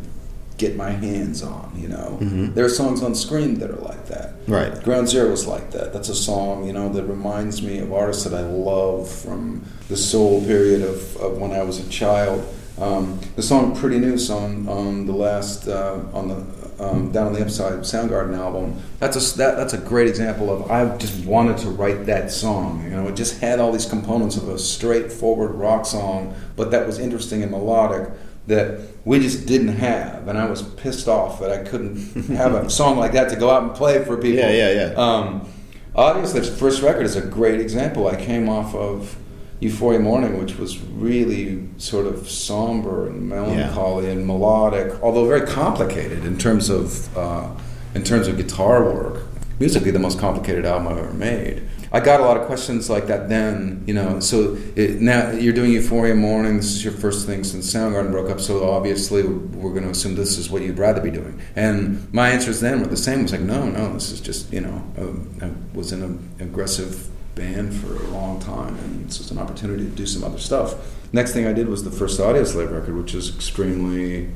get 0.57 0.75
my 0.75 0.91
hands 0.91 1.41
on. 1.43 1.71
You 1.75 1.87
know, 1.89 2.17
Mhm. 2.21 2.53
there 2.53 2.65
are 2.65 2.69
songs 2.69 3.01
on 3.01 3.15
Scream 3.15 3.55
that 3.59 3.69
are 3.71 3.81
like 3.81 4.07
that. 4.07 4.33
Right. 4.47 4.83
Ground 4.83 5.09
Zero 5.09 5.31
is 5.31 5.47
like 5.47 5.71
that. 5.71 5.93
That's 5.93 6.09
a 6.09 6.15
song, 6.15 6.65
you 6.67 6.73
know, 6.73 6.89
that 6.89 7.03
reminds 7.03 7.61
me 7.61 7.79
of 7.79 7.91
artists 7.91 8.23
that 8.25 8.33
I 8.33 8.45
love 8.45 9.09
from 9.09 9.61
the 9.89 9.97
soul 9.97 10.41
period 10.41 10.81
of, 10.81 11.15
of 11.17 11.37
when 11.37 11.51
I 11.51 11.63
was 11.63 11.79
a 11.79 11.89
child. 11.89 12.43
Um, 12.79 13.19
the 13.35 13.43
song 13.43 13.75
"Pretty 13.75 13.99
Noose" 13.99 14.29
on 14.31 14.67
on 14.67 15.05
the 15.05 15.13
last 15.13 15.67
uh, 15.67 15.99
on 16.13 16.27
the 16.29 16.83
um, 16.83 17.11
Down 17.11 17.27
on 17.27 17.33
the 17.33 17.41
Upside 17.41 17.73
Soundgarden 17.81 18.35
album. 18.35 18.73
That's 18.99 19.15
a 19.15 19.37
that, 19.37 19.57
that's 19.57 19.73
a 19.73 19.77
great 19.77 20.07
example 20.07 20.49
of 20.51 20.71
I 20.71 20.97
just 20.97 21.23
wanted 21.23 21.57
to 21.59 21.69
write 21.69 22.07
that 22.07 22.31
song. 22.31 22.83
You 22.83 22.89
know, 22.89 23.07
it 23.07 23.15
just 23.15 23.39
had 23.41 23.59
all 23.59 23.71
these 23.71 23.85
components 23.85 24.37
of 24.37 24.49
a 24.49 24.57
straightforward 24.57 25.51
rock 25.51 25.85
song, 25.85 26.33
but 26.55 26.71
that 26.71 26.87
was 26.87 26.97
interesting 26.97 27.43
and 27.43 27.51
melodic 27.51 28.09
that 28.47 28.81
we 29.05 29.19
just 29.19 29.45
didn't 29.45 29.69
have, 29.69 30.27
and 30.27 30.37
I 30.37 30.45
was 30.45 30.61
pissed 30.61 31.07
off 31.07 31.39
that 31.39 31.51
I 31.51 31.63
couldn't 31.63 31.97
have 32.27 32.53
a 32.53 32.69
song 32.69 32.97
like 32.97 33.13
that 33.13 33.29
to 33.29 33.35
go 33.35 33.49
out 33.49 33.63
and 33.63 33.73
play 33.73 34.03
for 34.03 34.17
people. 34.17 34.39
Yeah, 34.39 34.51
yeah, 34.51 34.71
yeah. 34.71 34.93
Um, 34.95 35.47
Audioslave's 35.95 36.49
first 36.49 36.81
record 36.81 37.05
is 37.05 37.15
a 37.15 37.21
great 37.21 37.59
example. 37.59 38.07
I 38.07 38.15
came 38.15 38.49
off 38.49 38.73
of 38.73 39.15
Euphoria 39.59 39.99
Morning, 39.99 40.39
which 40.39 40.57
was 40.57 40.79
really 40.79 41.67
sort 41.77 42.07
of 42.07 42.29
somber 42.29 43.07
and 43.07 43.29
melancholy 43.29 44.09
and 44.09 44.25
melodic, 44.27 45.01
although 45.01 45.27
very 45.27 45.47
complicated 45.47 46.25
in 46.25 46.37
terms 46.37 46.69
of 46.69 47.15
uh, 47.17 47.49
in 47.95 48.03
terms 48.03 48.27
of 48.27 48.37
guitar 48.37 48.83
work. 48.83 49.23
Musically, 49.59 49.91
the 49.91 49.99
most 49.99 50.19
complicated 50.19 50.65
album 50.65 50.87
I've 50.87 50.97
ever 50.97 51.13
made. 51.13 51.63
I 51.95 51.99
got 51.99 52.19
a 52.19 52.23
lot 52.23 52.37
of 52.37 52.47
questions 52.47 52.89
like 52.89 53.05
that 53.05 53.29
then, 53.29 53.83
you 53.85 53.93
know. 53.93 54.19
So 54.19 54.57
it, 54.75 54.99
now 54.99 55.29
you're 55.29 55.53
doing 55.53 55.71
Euphoria 55.71 56.15
Morning. 56.15 56.57
This 56.57 56.73
is 56.73 56.83
your 56.83 56.93
first 56.93 57.27
thing 57.27 57.43
since 57.43 57.71
Soundgarden 57.71 58.09
broke 58.09 58.31
up. 58.31 58.41
So 58.41 58.67
obviously 58.71 59.21
we're 59.21 59.69
going 59.69 59.83
to 59.83 59.91
assume 59.91 60.15
this 60.15 60.39
is 60.39 60.49
what 60.49 60.63
you'd 60.63 60.79
rather 60.79 61.01
be 61.01 61.11
doing. 61.11 61.39
And 61.55 62.11
my 62.11 62.29
answers 62.29 62.61
then 62.61 62.81
were 62.81 62.87
the 62.87 62.97
same. 62.97 63.19
I 63.19 63.21
was 63.21 63.31
like, 63.31 63.41
no, 63.41 63.69
no, 63.69 63.93
this 63.93 64.09
is 64.09 64.21
just 64.21 64.51
you 64.51 64.61
know. 64.61 64.83
Uh, 64.97 65.45
I 65.45 65.51
was 65.77 65.91
in 65.91 66.01
an 66.01 66.29
aggressive 66.39 67.09
band 67.35 67.75
for 67.75 67.95
a 67.95 68.07
long 68.07 68.39
time, 68.39 68.75
and 68.79 69.07
this 69.07 69.19
was 69.19 69.29
an 69.29 69.37
opportunity 69.37 69.83
to 69.83 69.91
do 69.91 70.07
some 70.07 70.23
other 70.23 70.39
stuff. 70.39 70.75
Next 71.13 71.33
thing 71.33 71.45
I 71.45 71.53
did 71.53 71.69
was 71.69 71.83
the 71.83 71.91
first 71.91 72.19
Audioslave 72.19 72.71
record, 72.71 72.97
which 72.97 73.13
is 73.13 73.35
extremely 73.35 74.31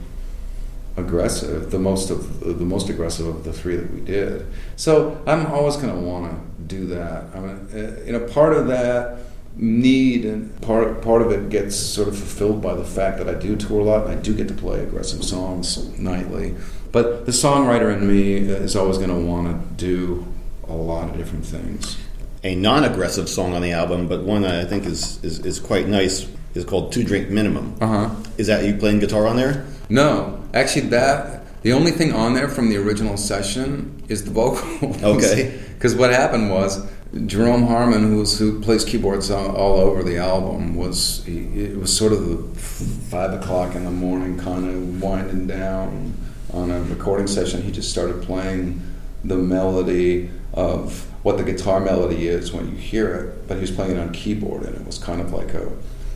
aggressive, 0.95 1.69
the 1.71 1.79
most 1.79 2.09
of 2.09 2.39
the 2.39 2.65
most 2.65 2.89
aggressive 2.89 3.27
of 3.27 3.43
the 3.43 3.53
three 3.53 3.75
that 3.75 3.91
we 3.93 4.01
did. 4.01 4.45
So 4.75 5.21
I'm 5.25 5.45
always 5.47 5.75
going 5.75 5.93
to 5.93 5.99
want 5.99 6.31
to 6.31 6.56
do 6.67 6.85
that. 6.87 7.25
I 7.33 7.39
mean, 7.39 7.67
uh, 7.73 8.03
you 8.05 8.11
know, 8.13 8.27
part 8.27 8.53
of 8.53 8.67
that 8.67 9.19
need 9.55 10.23
and 10.25 10.61
part 10.61 11.01
part 11.01 11.21
of 11.21 11.31
it 11.31 11.49
gets 11.49 11.75
sort 11.75 12.07
of 12.07 12.15
fulfilled 12.15 12.61
by 12.61 12.75
the 12.75 12.83
fact 12.83 13.17
that 13.17 13.27
I 13.27 13.33
do 13.33 13.55
tour 13.55 13.79
a 13.79 13.83
lot 13.83 14.05
and 14.05 14.11
I 14.17 14.21
do 14.21 14.35
get 14.35 14.47
to 14.49 14.53
play 14.53 14.81
aggressive 14.81 15.23
songs 15.23 15.97
nightly. 15.97 16.55
But 16.91 17.25
the 17.25 17.31
songwriter 17.31 17.95
in 17.95 18.07
me 18.07 18.35
is 18.35 18.75
always 18.75 18.97
going 18.97 19.09
to 19.09 19.15
want 19.15 19.47
to 19.47 19.75
do 19.75 20.25
a 20.67 20.73
lot 20.73 21.09
of 21.09 21.17
different 21.17 21.45
things. 21.45 21.97
A 22.43 22.55
non-aggressive 22.55 23.27
song 23.27 23.53
on 23.53 23.61
the 23.61 23.71
album, 23.71 24.07
but 24.07 24.23
one 24.23 24.43
that 24.43 24.55
I 24.55 24.65
think 24.65 24.85
is, 24.85 25.23
is, 25.23 25.39
is 25.39 25.59
quite 25.59 25.87
nice, 25.87 26.27
is 26.53 26.63
called 26.63 26.93
Two 26.93 27.03
Drink 27.03 27.29
Minimum. 27.29 27.75
Uh 27.81 27.87
huh. 27.87 28.15
Is 28.37 28.47
that 28.47 28.63
you 28.63 28.75
playing 28.77 28.99
guitar 28.99 29.27
on 29.27 29.35
there? 29.35 29.65
No, 29.89 30.43
actually, 30.53 30.87
that 30.89 31.61
the 31.63 31.73
only 31.73 31.91
thing 31.91 32.13
on 32.13 32.33
there 32.33 32.47
from 32.47 32.69
the 32.69 32.77
original 32.77 33.17
session 33.17 34.03
is 34.07 34.23
the 34.23 34.31
vocals. 34.31 35.03
Okay. 35.03 35.59
Because 35.77 35.93
what 35.93 36.09
happened 36.09 36.49
was 36.49 36.89
Jerome 37.27 37.67
Harmon, 37.67 38.01
who 38.03 38.23
who 38.25 38.59
plays 38.61 38.83
keyboards 38.83 39.29
all, 39.29 39.55
all 39.55 39.77
over 39.77 40.01
the 40.03 40.17
album, 40.17 40.75
was 40.75 41.23
he, 41.25 41.37
it 41.65 41.77
was 41.77 41.95
sort 41.95 42.13
of 42.13 42.27
the 42.27 42.59
five 42.59 43.33
o'clock 43.33 43.75
in 43.75 43.85
the 43.85 43.91
morning, 43.91 44.39
kind 44.39 44.67
of 44.67 45.01
winding 45.01 45.45
down 45.45 46.13
on 46.51 46.71
a 46.71 46.81
recording 46.81 47.27
session. 47.27 47.61
He 47.61 47.71
just 47.71 47.91
started 47.91 48.23
playing 48.23 48.81
the 49.23 49.37
melody 49.37 50.31
of 50.53 51.05
what 51.23 51.37
the 51.37 51.43
guitar 51.43 51.79
melody 51.79 52.27
is 52.27 52.51
when 52.51 52.69
you 52.71 52.75
hear 52.75 53.13
it, 53.13 53.47
but 53.47 53.55
he 53.55 53.61
was 53.61 53.71
playing 53.71 53.91
it 53.91 53.99
on 53.99 54.11
keyboard, 54.11 54.63
and 54.63 54.75
it 54.75 54.85
was 54.85 54.97
kind 54.97 55.21
of 55.21 55.31
like 55.31 55.53
a, 55.53 55.71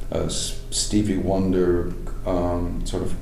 a 0.09 0.29
Stevie 0.29 1.17
Wonder 1.17 1.93
um, 2.25 2.83
sort 2.85 3.03
of 3.03 3.13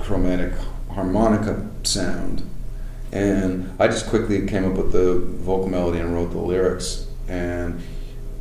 chromatic 0.00 0.52
harmonica 0.90 1.68
sound. 1.84 2.42
And 3.12 3.74
I 3.78 3.86
just 3.88 4.08
quickly 4.08 4.46
came 4.46 4.64
up 4.64 4.76
with 4.76 4.92
the 4.92 5.14
vocal 5.18 5.68
melody 5.68 6.00
and 6.00 6.12
wrote 6.12 6.30
the 6.32 6.38
lyrics 6.38 7.06
and 7.28 7.80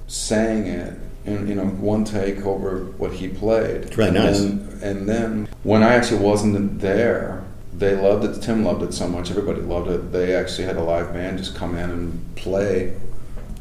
sang 0.07 0.67
it 0.67 0.99
in 1.25 1.47
you 1.47 1.55
know 1.55 1.65
one 1.65 2.03
take 2.03 2.45
over 2.45 2.85
what 2.97 3.13
he 3.13 3.27
played. 3.27 3.83
It's 3.83 3.97
really 3.97 4.09
and 4.09 4.25
nice. 4.25 4.39
Then, 4.39 4.79
and 4.83 5.09
then 5.09 5.49
when 5.63 5.83
I 5.83 5.95
actually 5.95 6.21
wasn't 6.21 6.79
there, 6.79 7.43
they 7.73 7.95
loved 7.95 8.25
it. 8.25 8.41
Tim 8.41 8.63
loved 8.63 8.83
it 8.83 8.93
so 8.93 9.07
much. 9.07 9.29
Everybody 9.31 9.61
loved 9.61 9.89
it. 9.89 10.11
They 10.11 10.35
actually 10.35 10.65
had 10.65 10.77
a 10.77 10.83
live 10.83 11.13
band 11.13 11.37
just 11.37 11.55
come 11.55 11.75
in 11.75 11.89
and 11.89 12.35
play 12.35 12.95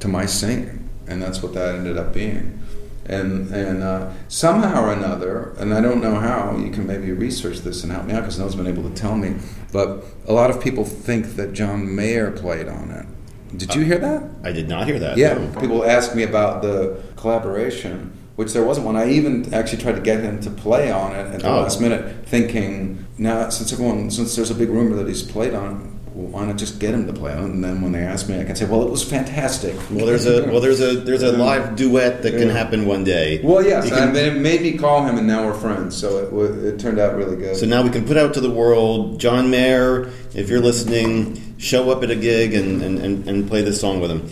to 0.01 0.09
my 0.09 0.27
singing, 0.27 0.89
and 1.07 1.23
that's 1.23 1.43
what 1.43 1.55
that 1.55 1.75
ended 1.75 1.97
up 1.97 2.13
being. 2.13 2.61
And 3.07 3.51
and 3.55 3.83
uh, 3.83 4.11
somehow 4.29 4.83
or 4.85 4.93
another, 4.93 5.53
and 5.59 5.75
I 5.75 5.81
don't 5.83 6.01
know 6.01 6.15
how. 6.15 6.57
You 6.57 6.71
can 6.71 6.87
maybe 6.87 7.13
research 7.13 7.59
this 7.59 7.83
and 7.83 7.93
help 7.93 8.07
me 8.07 8.15
out 8.15 8.21
because 8.21 8.39
no 8.39 8.45
one's 8.45 8.57
been 8.57 8.67
able 8.67 8.89
to 8.89 8.95
tell 8.95 9.17
me. 9.17 9.35
But 9.73 10.05
a 10.27 10.33
lot 10.33 10.49
of 10.51 10.63
people 10.63 10.85
think 10.85 11.37
that 11.37 11.53
John 11.53 11.95
Mayer 11.95 12.31
played 12.31 12.67
on 12.69 12.91
it. 12.91 13.59
Did 13.59 13.75
you 13.75 13.83
hear 13.85 13.99
that? 13.99 14.23
I 14.43 14.53
did 14.53 14.69
not 14.69 14.87
hear 14.87 14.99
that. 14.99 15.17
Yeah, 15.19 15.35
no. 15.35 15.61
people 15.61 15.85
ask 15.85 16.15
me 16.15 16.23
about 16.23 16.63
the 16.63 17.01
collaboration, 17.17 18.13
which 18.37 18.53
there 18.53 18.65
wasn't 18.65 18.87
one. 18.87 18.97
I 18.97 19.11
even 19.11 19.53
actually 19.53 19.83
tried 19.83 19.97
to 19.97 20.01
get 20.01 20.23
him 20.23 20.41
to 20.41 20.51
play 20.51 20.91
on 20.91 21.13
it 21.15 21.27
at 21.35 21.41
the 21.41 21.49
Oh. 21.49 21.61
last 21.61 21.81
minute, 21.81 22.27
thinking 22.27 23.05
now 23.19 23.49
since 23.51 23.73
everyone 23.73 24.11
since 24.11 24.35
there's 24.35 24.51
a 24.51 24.55
big 24.55 24.71
rumor 24.71 24.97
that 24.97 25.07
he's 25.09 25.23
played 25.23 25.55
on, 25.55 25.73
it, 25.77 25.94
well, 26.15 26.29
why 26.29 26.47
not 26.47 26.57
just 26.57 26.79
get 26.79 26.95
him 26.95 27.07
to 27.09 27.13
play 27.13 27.33
on 27.33 27.45
it? 27.45 27.51
And 27.51 27.65
then 27.65 27.83
when 27.83 27.91
they 27.93 28.01
ask 28.03 28.29
me, 28.29 28.39
I 28.41 28.45
can 28.45 28.55
say, 28.55 28.65
well, 28.67 28.83
it 28.83 28.91
was 28.91 29.03
fantastic. 29.03 29.75
Well, 29.91 30.07
there's 30.07 30.27
a 30.27 30.45
well, 30.51 30.61
there's 30.61 30.81
a 30.81 30.95
there's 31.01 31.23
a 31.25 31.33
live 31.33 31.75
duet 31.77 32.23
that 32.23 32.31
can 32.33 32.49
Yeah. 32.49 32.53
happen 32.55 32.87
one 32.87 33.03
day. 33.05 33.41
Well, 33.43 33.65
yes, 33.65 33.89
can- 33.89 34.09
and 34.09 34.17
then 34.17 34.37
it 34.37 34.41
made 34.41 34.63
me 34.63 34.79
call 34.79 35.05
him, 35.05 35.19
and 35.19 35.27
now 35.27 35.45
we're 35.45 35.55
friends. 35.55 35.97
So 35.97 36.19
it, 36.41 36.65
it 36.65 36.79
turned 36.79 36.99
out 37.01 37.17
really 37.17 37.37
good. 37.37 37.57
So 37.57 37.67
now 37.67 37.83
we 37.83 37.91
can 37.91 38.05
put 38.07 38.17
out 38.17 38.33
to 38.35 38.41
the 38.41 38.51
world, 38.51 39.19
John 39.19 39.51
Mayer, 39.51 40.11
if 40.35 40.49
you're 40.49 40.61
listening, 40.61 41.55
show 41.59 41.91
up 41.91 42.03
at 42.05 42.11
a 42.11 42.17
gig 42.17 42.55
and, 42.55 42.81
and, 42.83 42.99
and, 42.99 43.29
and 43.29 43.49
play 43.49 43.63
this 43.63 43.81
song 43.81 44.01
with 44.01 44.11
him. 44.11 44.31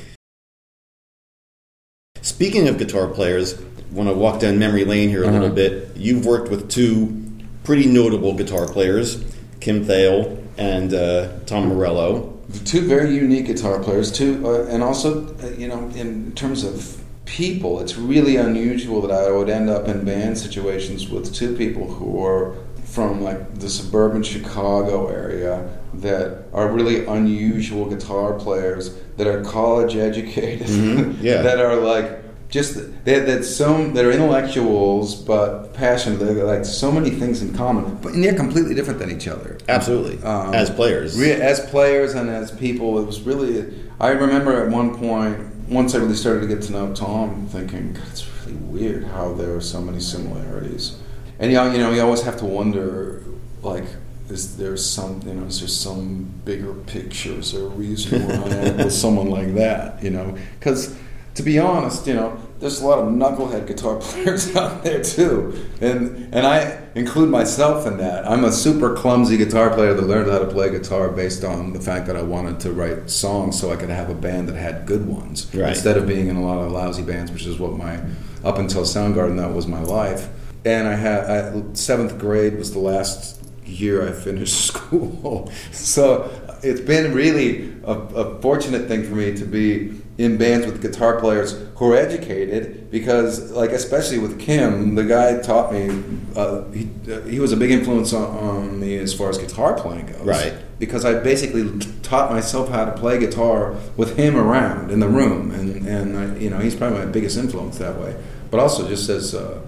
Speaking 2.21 2.69
of 2.69 2.79
guitar 2.79 3.09
players, 3.09 3.61
want 3.91 4.09
to 4.09 4.15
walk 4.15 4.41
down 4.41 4.59
memory 4.59 4.85
lane 4.85 5.09
here 5.09 5.25
a 5.25 5.29
Uh-huh. 5.29 5.39
little 5.41 5.55
bit. 5.55 5.89
You've 5.97 6.25
worked 6.25 6.51
with 6.51 6.71
two 6.71 7.25
pretty 7.65 7.87
notable 7.87 8.35
guitar 8.35 8.67
players, 8.67 9.23
Kim 9.61 9.85
Thayil 9.85 10.39
and 10.59 10.93
uh, 10.95 11.29
Tom 11.47 11.69
Morello. 11.69 12.39
two 12.65 12.83
very 12.87 13.15
unique 13.15 13.47
guitar 13.47 13.79
players 13.83 14.13
too 14.13 14.43
uh, 14.47 14.65
and 14.67 14.83
also 14.83 15.35
uh, 15.43 15.49
you 15.57 15.67
know 15.69 15.89
in 15.95 16.33
terms 16.35 16.65
of 16.65 17.03
people 17.25 17.81
it's 17.81 17.97
really 17.97 18.37
unusual 18.37 19.01
that 19.01 19.11
i 19.11 19.31
would 19.31 19.49
end 19.49 19.71
up 19.71 19.89
in 19.89 20.05
band 20.05 20.37
situations 20.37 21.09
with 21.09 21.33
two 21.35 21.57
people 21.57 21.87
who 21.95 22.23
are 22.23 22.55
from 22.85 23.23
like 23.23 23.55
the 23.61 23.71
suburban 23.71 24.23
chicago 24.23 25.09
area 25.09 25.67
that 25.95 26.45
are 26.53 26.69
really 26.69 27.07
unusual 27.07 27.87
guitar 27.89 28.35
players 28.35 28.95
that 29.17 29.27
are 29.27 29.43
college 29.43 29.97
educated 29.97 30.67
Mhm, 30.67 31.17
yeah. 31.23 31.41
that 31.49 31.59
are 31.59 31.77
like 31.77 32.22
just 32.53 32.75
that 32.77 33.27
that 33.27 33.45
some 33.45 33.95
that 33.95 34.05
are 34.05 34.13
intellectuals 34.13 35.17
but 35.17 35.75
passionate 35.75 36.19
they 36.19 36.35
like 36.43 36.65
so 36.65 36.93
many 36.93 37.11
things 37.11 37.43
in 37.43 37.53
common 37.55 37.97
but 37.97 38.13
and 38.13 38.23
they're 38.23 38.37
completely 38.37 38.75
different 38.75 39.01
than 39.01 39.11
each 39.11 39.27
other 39.27 39.59
Absolutely. 39.69 40.23
Um, 40.23 40.55
as 40.55 40.71
players. 40.71 41.19
Re- 41.19 41.33
as 41.33 41.61
players 41.71 42.15
and 42.15 42.29
as 42.29 42.51
people, 42.51 42.99
it 42.99 43.05
was 43.05 43.21
really. 43.23 43.73
I 44.01 44.11
remember 44.11 44.65
at 44.65 44.71
one 44.71 44.97
point, 44.97 45.39
once 45.69 45.95
I 45.95 45.99
really 45.99 46.15
started 46.15 46.41
to 46.41 46.47
get 46.47 46.63
to 46.65 46.73
know 46.73 46.93
Tom, 46.95 47.47
thinking, 47.49 47.95
God, 47.95 48.05
it's 48.11 48.29
really 48.41 48.59
weird 48.59 49.05
how 49.05 49.33
there 49.33 49.55
are 49.55 49.61
so 49.61 49.81
many 49.81 50.01
similarities. 50.01 50.99
And 51.39 51.51
you 51.51 51.57
know, 51.57 51.73
you 51.73 51.79
know, 51.79 51.93
you 51.93 52.03
always 52.03 52.23
have 52.23 52.37
to 52.39 52.45
wonder, 52.45 53.25
like, 53.63 53.85
is 54.29 54.57
there 54.57 54.77
some, 54.77 55.23
you 55.27 55.35
know, 55.35 55.47
is 55.47 55.61
there 55.61 55.69
some 55.69 56.33
bigger 56.45 56.75
picture? 56.75 57.33
Is 57.33 57.53
there 57.53 57.63
a 57.63 57.69
reason 57.69 58.27
why 58.27 58.49
I 58.49 58.55
am 58.67 58.77
with 58.79 58.93
someone 58.93 59.31
like 59.31 59.55
that? 59.55 60.03
You 60.03 60.11
know, 60.11 60.37
because 60.59 60.97
to 61.35 61.43
be 61.43 61.59
honest, 61.59 62.07
you 62.07 62.15
know, 62.15 62.37
there's 62.61 62.81
a 62.81 62.87
lot 62.87 62.99
of 62.99 63.07
knucklehead 63.09 63.67
guitar 63.67 63.97
players 64.01 64.55
out 64.55 64.85
there 64.85 65.03
too, 65.03 65.53
and 65.81 66.33
and 66.35 66.47
I 66.47 66.79
include 66.95 67.31
myself 67.31 67.87
in 67.87 67.97
that. 67.99 68.29
I'm 68.31 68.45
a 68.45 68.53
super 68.53 68.95
clumsy 68.95 69.37
guitar 69.37 69.71
player 69.71 69.95
that 69.95 70.03
learned 70.07 70.31
how 70.31 70.39
to 70.39 70.47
play 70.47 70.71
guitar 70.71 71.09
based 71.09 71.43
on 71.43 71.73
the 71.73 71.81
fact 71.81 72.07
that 72.07 72.17
I 72.17 72.23
wanted 72.23 72.61
to 72.61 72.73
write 72.73 73.09
songs 73.11 73.59
so 73.59 73.73
I 73.73 73.77
could 73.77 73.89
have 73.89 74.11
a 74.11 74.15
band 74.15 74.49
that 74.49 74.57
had 74.57 74.87
good 74.87 75.09
ones 75.09 75.47
Right. 75.55 75.71
instead 75.71 75.97
of 75.97 76.07
being 76.07 76.29
in 76.29 76.37
a 76.37 76.45
lot 76.45 76.59
of 76.59 76.71
lousy 76.71 77.03
bands, 77.03 77.33
which 77.33 77.47
is 77.47 77.59
what 77.59 77.73
my 77.77 77.99
up 78.45 78.59
until 78.59 78.83
Soundgarden 78.83 79.37
that 79.39 79.53
was 79.55 79.67
my 79.67 79.81
life. 79.81 80.29
and 80.65 80.87
I 80.87 80.95
had 80.95 81.25
I, 81.31 81.62
seventh 81.73 82.19
grade 82.19 82.59
was 82.59 82.73
the 82.73 82.79
last 82.79 83.43
year 83.65 84.07
I 84.07 84.12
finished 84.12 84.67
school. 84.67 85.51
so 85.73 86.31
it's 86.62 86.81
been 86.81 87.12
really 87.15 87.73
a, 87.85 87.93
a, 87.93 88.41
fortunate 88.41 88.87
thing 88.87 89.03
for 89.03 89.15
me 89.15 89.35
to 89.35 89.45
be 89.45 90.01
in 90.23 90.37
bands 90.37 90.64
with 90.67 90.81
guitar 90.81 91.19
players 91.19 91.61
who 91.75 91.93
are 91.93 91.97
educated 91.97 92.91
because, 92.93 93.50
like, 93.50 93.71
especially 93.71 94.19
with 94.19 94.38
Kim, 94.38 94.95
the 94.95 95.02
guy 95.02 95.41
taught 95.41 95.73
me, 95.73 96.02
uh, 96.37 96.62
he, 96.71 96.88
uh, 97.11 97.23
he 97.23 97.41
was 97.41 97.50
a 97.50 97.57
big 97.57 97.73
influence 97.73 98.12
on, 98.12 98.25
on, 98.38 98.81
me 98.81 98.97
as 98.99 99.12
far 99.12 99.31
as 99.31 99.37
guitar 99.37 99.75
playing 99.75 100.07
goes. 100.07 100.25
Right. 100.25 100.55
Because 100.79 101.05
I 101.05 101.14
basically 101.14 101.76
taught 102.02 102.31
myself 102.31 102.69
how 102.69 102.85
to 102.85 102.93
play 102.93 103.19
guitar 103.19 103.75
with 103.97 104.17
him 104.17 104.37
around 104.37 104.93
in 104.93 105.00
the 105.00 105.09
room. 105.09 105.50
And, 105.50 105.88
and 105.88 106.17
I, 106.17 106.37
you 106.38 106.50
know, 106.50 106.59
he's 106.59 106.76
probably 106.76 107.00
my 107.00 107.07
biggest 107.07 107.37
influence 107.37 107.79
that 107.79 107.99
way. 107.99 108.17
But 108.50 108.61
also 108.61 108.88
just 108.88 109.09
as. 109.09 109.35
Uh, 109.35 109.61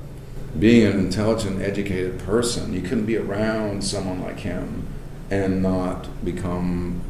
being 0.57 0.87
an 0.87 1.01
intelligent, 1.01 1.61
educated 1.61 2.17
person, 2.21 2.73
you 2.73 2.81
couldn't 2.81 3.07
be 3.07 3.17
around 3.17 3.83
someone 3.83 4.23
like 4.23 4.39
him 4.39 4.87
and 5.29 5.61
not 5.61 6.07
become 6.25 7.01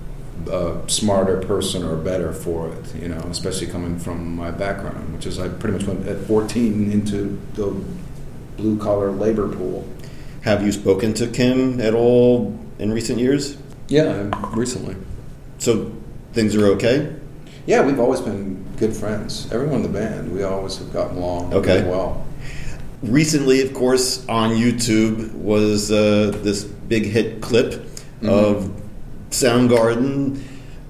a 0.50 0.80
smarter 0.88 1.40
person 1.40 1.82
or 1.82 1.96
better 1.96 2.32
for 2.32 2.68
it, 2.68 2.94
you 2.96 3.08
know, 3.08 3.18
especially 3.30 3.66
coming 3.66 3.98
from 3.98 4.36
my 4.36 4.50
background, 4.50 5.14
which 5.14 5.26
is 5.26 5.38
I 5.38 5.48
pretty 5.48 5.78
much 5.78 5.86
went 5.86 6.06
at 6.06 6.18
14 6.26 6.90
into 6.92 7.40
the 7.54 7.74
blue 8.56 8.78
collar 8.78 9.10
labor 9.10 9.48
pool. 9.48 9.88
Have 10.42 10.62
you 10.62 10.72
spoken 10.72 11.14
to 11.14 11.26
Kim 11.26 11.80
at 11.80 11.94
all 11.94 12.58
in 12.78 12.92
recent 12.92 13.18
years? 13.18 13.56
Yeah, 13.88 14.30
recently. 14.54 14.96
So 15.58 15.92
things 16.32 16.54
are 16.56 16.66
okay? 16.68 17.14
Yeah, 17.66 17.84
we've 17.84 18.00
always 18.00 18.20
been 18.20 18.62
good 18.76 18.94
friends. 18.94 19.50
Everyone 19.50 19.76
in 19.76 19.82
the 19.82 19.88
band, 19.88 20.32
we 20.32 20.42
always 20.42 20.76
have 20.78 20.92
gotten 20.92 21.16
along 21.16 21.54
okay. 21.54 21.78
really 21.78 21.88
well 21.88 22.26
recently, 23.04 23.60
of 23.62 23.74
course, 23.74 24.26
on 24.28 24.50
YouTube 24.50 25.32
was 25.34 25.90
uh, 25.92 26.32
this 26.42 26.64
big 26.64 27.04
hit 27.04 27.40
clip 27.40 27.72
mm-hmm. 27.72 28.28
of 28.28 28.83
Soundgarden 29.34 30.42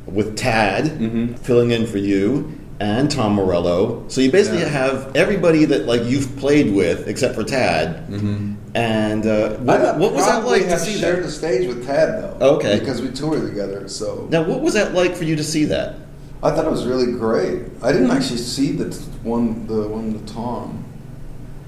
with 0.06 0.36
Tad 0.36 0.84
mm-hmm. 0.84 1.34
filling 1.34 1.70
in 1.70 1.86
for 1.86 1.98
you 1.98 2.58
and 2.80 3.10
Tom 3.10 3.34
Morello. 3.34 4.06
So 4.08 4.20
you 4.20 4.30
basically 4.30 4.60
yeah. 4.60 4.68
have 4.68 5.16
everybody 5.16 5.64
that 5.64 5.86
like 5.86 6.04
you've 6.04 6.36
played 6.36 6.74
with 6.74 7.08
except 7.08 7.34
for 7.34 7.44
Tad. 7.44 8.08
Mm-hmm. 8.08 8.54
And 8.74 9.24
uh, 9.24 9.56
what, 9.58 9.98
what 9.98 10.12
was 10.12 10.26
that 10.26 10.44
like 10.44 10.62
to 10.62 10.78
see 10.78 10.98
shared 10.98 11.18
that? 11.18 11.26
the 11.26 11.30
stage 11.30 11.68
with 11.68 11.86
Tad 11.86 12.20
though. 12.40 12.56
Okay, 12.56 12.80
because 12.80 13.00
we 13.00 13.10
toured 13.10 13.48
together. 13.48 13.88
So 13.88 14.26
now, 14.30 14.42
what 14.42 14.60
was 14.60 14.74
that 14.74 14.94
like 14.94 15.14
for 15.14 15.24
you 15.24 15.36
to 15.36 15.44
see 15.44 15.64
that? 15.66 15.96
I 16.42 16.50
thought 16.50 16.66
it 16.66 16.70
was 16.70 16.84
really 16.84 17.12
great. 17.12 17.62
I 17.82 17.92
didn't 17.92 18.10
actually 18.10 18.38
see 18.38 18.72
the 18.72 18.94
one, 19.22 19.66
the 19.66 19.88
one 19.88 20.12
with 20.12 20.28
Tom. 20.28 20.84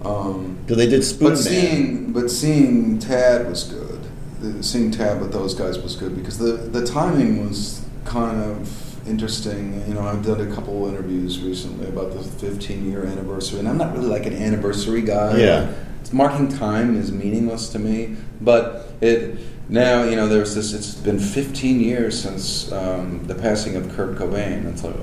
Um, 0.04 0.58
they 0.66 0.86
did 0.86 1.02
Spoon 1.02 1.30
but 1.30 1.36
seeing, 1.36 2.12
but 2.12 2.30
seeing 2.30 2.98
Tad 2.98 3.48
was 3.48 3.64
good. 3.64 4.05
The, 4.40 4.62
seeing 4.62 4.90
Tad 4.90 5.20
with 5.20 5.32
those 5.32 5.54
guys 5.54 5.78
was 5.78 5.96
good 5.96 6.14
because 6.16 6.38
the 6.38 6.52
the 6.52 6.86
timing 6.86 7.48
was 7.48 7.84
kind 8.04 8.42
of 8.42 9.08
interesting. 9.08 9.82
You 9.88 9.94
know, 9.94 10.02
I've 10.02 10.24
done 10.24 10.40
a 10.40 10.54
couple 10.54 10.86
interviews 10.88 11.40
recently 11.40 11.88
about 11.88 12.12
the 12.12 12.22
15 12.22 12.90
year 12.90 13.04
anniversary, 13.04 13.60
and 13.60 13.68
I'm 13.68 13.78
not 13.78 13.94
really 13.94 14.08
like 14.08 14.26
an 14.26 14.34
anniversary 14.34 15.02
guy. 15.02 15.38
Yeah, 15.38 15.72
marking 16.12 16.48
time 16.48 16.96
is 16.96 17.12
meaningless 17.12 17.70
to 17.70 17.78
me, 17.78 18.16
but 18.40 18.92
it 19.00 19.38
now 19.68 20.04
you 20.04 20.16
know 20.16 20.28
there's 20.28 20.54
this. 20.54 20.72
It's 20.72 20.94
been 20.94 21.18
15 21.18 21.80
years 21.80 22.20
since 22.20 22.70
um, 22.72 23.26
the 23.26 23.34
passing 23.34 23.76
of 23.76 23.90
Kurt 23.96 24.16
Cobain. 24.16 24.66
It's 24.70 24.84
like, 24.84 24.96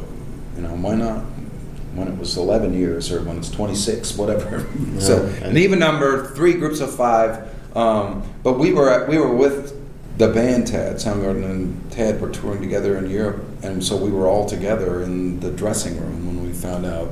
you 0.55 0.61
know, 0.61 0.75
why 0.75 0.95
not 0.95 1.23
when 1.95 2.07
it 2.07 2.17
was 2.17 2.37
11 2.37 2.73
years 2.73 3.11
or 3.11 3.21
when 3.21 3.37
it's 3.37 3.51
26, 3.51 4.17
whatever. 4.17 4.65
Yeah. 4.93 4.99
so 4.99 5.25
an 5.43 5.57
even 5.57 5.79
number, 5.79 6.27
three 6.33 6.53
groups 6.53 6.79
of 6.79 6.93
five. 6.95 7.49
Um, 7.75 8.23
but 8.43 8.59
we 8.59 8.73
were 8.73 8.89
at, 8.89 9.07
we 9.09 9.17
were 9.17 9.33
with 9.33 9.79
the 10.17 10.27
band 10.27 10.67
Tad 10.67 10.97
Soundgarden 10.97 11.43
and 11.43 11.91
Tad 11.91 12.21
were 12.21 12.29
touring 12.29 12.61
together 12.61 12.97
in 12.97 13.09
Europe, 13.09 13.43
and 13.63 13.83
so 13.83 13.97
we 13.97 14.11
were 14.11 14.27
all 14.27 14.47
together 14.47 15.01
in 15.01 15.39
the 15.39 15.51
dressing 15.51 15.99
room 15.99 16.27
when 16.27 16.45
we 16.45 16.53
found 16.53 16.85
out 16.85 17.12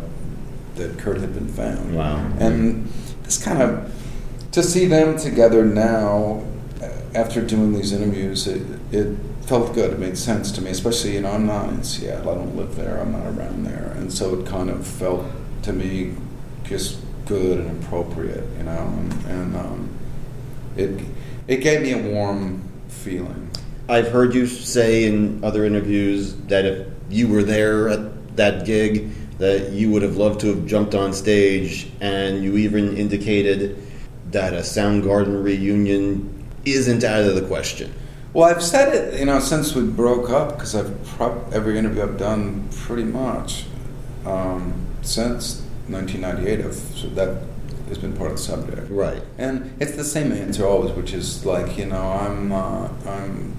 that 0.76 0.98
Kurt 1.00 1.20
had 1.20 1.34
been 1.34 1.48
found. 1.48 1.96
Wow! 1.96 2.18
And 2.40 2.88
this 3.24 3.44
kind 3.44 3.62
of 3.62 3.92
to 4.52 4.62
see 4.62 4.86
them 4.86 5.18
together 5.18 5.66
now 5.66 6.44
after 7.14 7.42
doing 7.42 7.74
these 7.74 7.92
interviews, 7.92 8.48
it, 8.48 8.62
it 8.92 9.18
felt 9.42 9.74
good. 9.74 9.92
It 9.92 10.00
made 10.00 10.18
sense 10.18 10.52
to 10.54 10.62
me, 10.62 10.72
especially 10.72 11.16
you 11.16 11.22
know 11.22 11.32
I'm 11.32 11.46
not 11.46 11.70
in 11.70 11.84
Seattle. 11.84 12.32
I 12.32 12.36
don't 12.36 12.56
live 12.56 12.76
there. 12.76 13.00
I'm 13.00 13.12
not 13.12 13.26
around 13.26 13.66
there, 13.66 13.94
and 13.96 14.12
so 14.12 14.40
it 14.40 14.46
kind 14.46 14.70
of 14.70 14.86
felt 14.86 15.26
to 15.64 15.74
me 15.74 16.16
just 16.64 17.00
good 17.26 17.60
and 17.60 17.84
appropriate, 17.84 18.46
you 18.58 18.64
know, 18.64 18.96
and, 18.98 19.26
and 19.26 19.56
um, 19.56 19.90
it 20.76 21.02
it 21.48 21.58
gave 21.58 21.82
me 21.82 21.94
a 21.94 21.98
warm 21.98 22.64
feeling. 22.88 23.50
I've 23.90 24.10
heard 24.10 24.34
you 24.34 24.48
say 24.48 25.06
in 25.06 25.44
other 25.44 25.66
interviews 25.66 26.36
that 26.48 26.66
if 26.66 26.88
you 27.10 27.28
were 27.28 27.44
there 27.44 27.90
at 27.90 28.38
that 28.38 28.66
gig, 28.66 29.10
that 29.38 29.72
you 29.72 29.92
would 29.92 30.02
have 30.02 30.18
loved 30.18 30.40
to 30.42 30.48
have 30.48 30.66
jumped 30.66 30.96
on 30.96 31.14
stage, 31.14 31.92
and 32.00 32.44
you 32.44 32.58
even 32.58 32.96
indicated 32.96 33.78
that 34.32 34.54
a 34.54 34.58
Soundgarden 34.58 35.44
reunion 35.44 36.46
isn't 36.64 37.04
out 37.04 37.24
of 37.24 37.36
the 37.36 37.42
question. 37.42 37.94
Well, 38.34 38.48
I've 38.48 38.64
said 38.64 38.96
it, 38.96 39.20
you 39.20 39.26
know, 39.26 39.40
since 39.40 39.76
we 39.76 39.84
broke 39.84 40.30
up, 40.30 40.54
because 40.54 40.74
I've 40.74 41.04
prob- 41.04 41.52
every 41.54 41.78
interview 41.78 42.04
I've 42.04 42.18
done 42.18 42.70
pretty 42.72 43.04
much 43.04 43.66
um, 44.26 44.88
since 45.02 45.62
1998. 45.90 46.66
I've, 46.66 46.74
so 46.74 47.08
that 47.10 47.42
has 47.92 47.98
been 47.98 48.16
part 48.16 48.32
of 48.32 48.38
the 48.38 48.44
subject, 48.44 48.90
right? 48.90 49.22
And 49.38 49.76
it's 49.82 49.96
the 49.98 50.04
same 50.04 50.32
answer 50.32 50.66
always, 50.66 50.92
which 50.94 51.14
is 51.14 51.46
like, 51.46 51.78
you 51.78 51.86
know, 51.86 52.02
I'm 52.02 52.52
uh, 52.52 52.90
I'm 53.06 53.58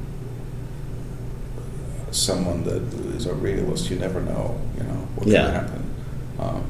someone 2.10 2.64
that 2.64 2.82
is 3.16 3.26
a 3.26 3.34
realist. 3.34 3.90
You 3.90 3.98
never 3.98 4.20
know, 4.20 4.60
you 4.76 4.84
know, 4.84 5.06
what 5.14 5.26
yeah. 5.26 5.42
can 5.42 5.54
happen. 5.54 5.94
Um, 6.38 6.64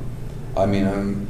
I 0.57 0.67
mean, 0.67 0.87
I'm 0.87 1.29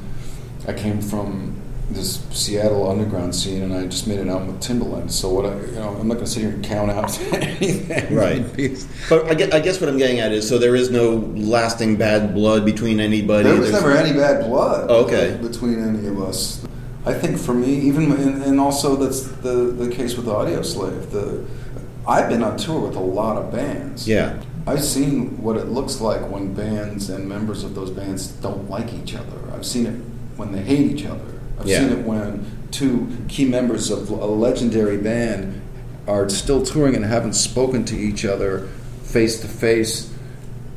I 0.67 0.73
came 0.73 1.01
from 1.01 1.62
this 1.93 2.21
Seattle 2.31 2.89
underground 2.89 3.35
scene, 3.35 3.63
and 3.63 3.75
I 3.75 3.87
just 3.87 4.07
made 4.07 4.19
an 4.19 4.29
album 4.29 4.49
with 4.49 4.61
Timbaland. 4.61 5.11
So 5.11 5.29
what 5.31 5.47
I, 5.47 5.55
you 5.61 5.73
know, 5.73 5.91
I'm 5.91 6.09
not 6.09 6.15
going 6.15 6.27
to 6.27 6.31
sit 6.31 6.43
here 6.43 6.51
and 6.51 6.65
count 6.65 6.91
out 6.91 7.19
anything. 7.33 8.15
Right. 8.15 8.43
but 9.09 9.27
I 9.27 9.35
guess, 9.35 9.53
I 9.53 9.61
guess, 9.61 9.81
what 9.81 9.89
I'm 9.89 9.99
getting 9.99 10.21
at 10.21 10.33
is, 10.33 10.49
so 10.49 10.59
there 10.59 10.77
is 10.77 10.91
no 10.91 11.17
lasting 11.35 11.97
bad 11.97 12.35
blood 12.35 12.65
between 12.65 13.01
anybody. 13.01 13.45
There 13.45 13.59
was 13.59 13.71
There's, 13.71 13.83
never 13.83 13.97
any 13.97 14.17
bad 14.17 14.45
blood. 14.45 14.91
Oh, 14.91 15.05
okay. 15.05 15.39
Between 15.41 15.83
any 15.83 16.07
of 16.07 16.21
us. 16.21 16.65
I 17.05 17.13
think 17.13 17.39
for 17.39 17.55
me, 17.55 17.75
even 17.81 18.13
and, 18.13 18.43
and 18.45 18.61
also 18.61 18.95
that's 18.95 19.23
the 19.23 19.73
the 19.73 19.91
case 19.91 20.17
with 20.17 20.27
Audioslave. 20.27 21.11
The 21.11 21.45
I've 22.07 22.29
been 22.29 22.43
on 22.43 22.57
tour 22.57 22.81
with 22.81 22.97
a 22.97 23.01
lot 23.01 23.37
of 23.37 23.53
bands. 23.53 24.09
Yeah. 24.09 24.41
I've 24.67 24.85
seen 24.85 25.43
what 25.43 25.57
it 25.57 25.67
looks 25.67 26.01
like 26.01 26.31
when 26.31 26.55
bands 26.55 27.11
and 27.11 27.29
members 27.29 27.65
of 27.65 27.75
those 27.75 27.91
bands 27.91 28.29
don't 28.29 28.71
like 28.71 28.93
each 28.93 29.15
other. 29.15 29.39
I've 29.53 29.67
seen 29.67 29.87
it 29.87 30.01
when 30.37 30.53
they 30.53 30.63
hate 30.63 30.91
each 30.91 31.05
other. 31.05 31.41
I've 31.59 31.67
yeah. 31.67 31.81
seen 31.81 31.99
it 31.99 32.05
when 32.05 32.47
two 32.71 33.17
key 33.29 33.45
members 33.45 33.91
of 33.91 34.11
a 34.11 34.27
legendary 34.27 34.97
band 34.97 35.61
are 36.09 36.29
still 36.29 36.65
touring 36.65 36.97
and 36.97 37.05
haven't 37.05 37.35
spoken 37.35 37.85
to 37.85 37.97
each 37.97 38.25
other 38.25 38.69
face 39.03 39.41
to 39.41 39.49
face 39.49 40.13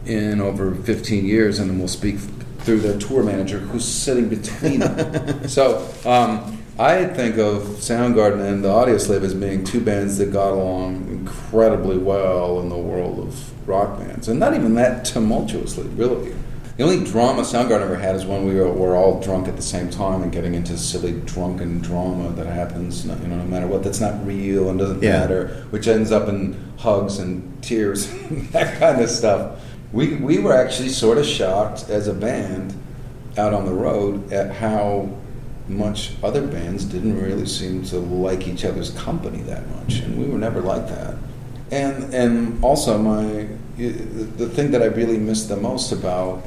in 0.05 0.39
over 0.39 0.75
15 0.75 1.25
years, 1.25 1.59
and 1.59 1.69
then 1.69 1.79
we'll 1.79 1.87
speak 1.87 2.17
through 2.59 2.79
their 2.79 2.97
tour 2.99 3.23
manager 3.23 3.59
who's 3.59 3.85
sitting 3.85 4.29
between 4.29 4.79
them. 4.79 5.47
so 5.47 5.87
um, 6.05 6.61
I 6.77 7.05
think 7.05 7.37
of 7.37 7.63
Soundgarden 7.63 8.41
and 8.41 8.63
the 8.63 8.69
Audio 8.69 8.95
Audioslave 8.95 9.23
as 9.23 9.33
being 9.33 9.63
two 9.63 9.79
bands 9.79 10.17
that 10.17 10.31
got 10.31 10.51
along 10.51 11.07
incredibly 11.09 11.97
well 11.97 12.59
in 12.59 12.69
the 12.69 12.77
world 12.77 13.19
of 13.19 13.67
rock 13.67 13.97
bands, 13.99 14.27
and 14.27 14.39
not 14.39 14.53
even 14.53 14.75
that 14.75 15.05
tumultuously, 15.05 15.87
really. 15.95 16.35
The 16.77 16.83
only 16.83 17.05
drama 17.09 17.43
Soundgarden 17.43 17.83
ever 17.83 17.95
had 17.95 18.17
is 18.17 18.25
when 18.25 18.45
we 18.45 18.55
were, 18.55 18.69
were 18.69 18.97
all 18.97 19.21
drunk 19.21 19.47
at 19.47 19.55
the 19.55 19.61
same 19.61 19.89
time 19.89 20.23
and 20.23 20.31
getting 20.31 20.55
into 20.55 20.77
silly 20.77 21.13
drunken 21.21 21.79
drama 21.79 22.31
that 22.31 22.47
happens, 22.47 23.05
you 23.05 23.11
know, 23.11 23.37
no 23.37 23.45
matter 23.45 23.65
what. 23.65 23.81
That's 23.81 24.01
not 24.01 24.25
real 24.25 24.69
and 24.69 24.77
doesn't 24.77 25.01
yeah. 25.01 25.19
matter, 25.19 25.65
which 25.69 25.87
ends 25.87 26.11
up 26.11 26.27
in 26.27 26.73
hugs 26.77 27.17
and 27.19 27.63
tears, 27.63 28.11
that 28.51 28.77
kind 28.77 29.01
of 29.01 29.09
stuff. 29.09 29.61
We 29.93 30.15
we 30.15 30.39
were 30.39 30.53
actually 30.53 30.89
sort 30.89 31.17
of 31.17 31.25
shocked 31.25 31.89
as 31.89 32.09
a 32.09 32.13
band 32.13 32.73
out 33.37 33.53
on 33.53 33.65
the 33.65 33.73
road 33.73 34.33
at 34.33 34.51
how 34.51 35.09
much 35.69 36.11
other 36.23 36.45
bands 36.45 36.83
didn't 36.83 37.21
really 37.21 37.45
seem 37.45 37.83
to 37.85 37.99
like 37.99 38.49
each 38.49 38.65
other's 38.65 38.89
company 38.91 39.41
that 39.43 39.65
much, 39.69 39.99
and 39.99 40.17
we 40.17 40.25
were 40.25 40.37
never 40.37 40.59
like 40.59 40.89
that. 40.89 41.15
And 41.71 42.13
and 42.13 42.61
also 42.61 42.97
my 42.97 43.47
the 43.77 44.49
thing 44.49 44.71
that 44.71 44.81
I 44.81 44.87
really 44.87 45.17
missed 45.17 45.47
the 45.47 45.55
most 45.55 45.93
about 45.93 46.43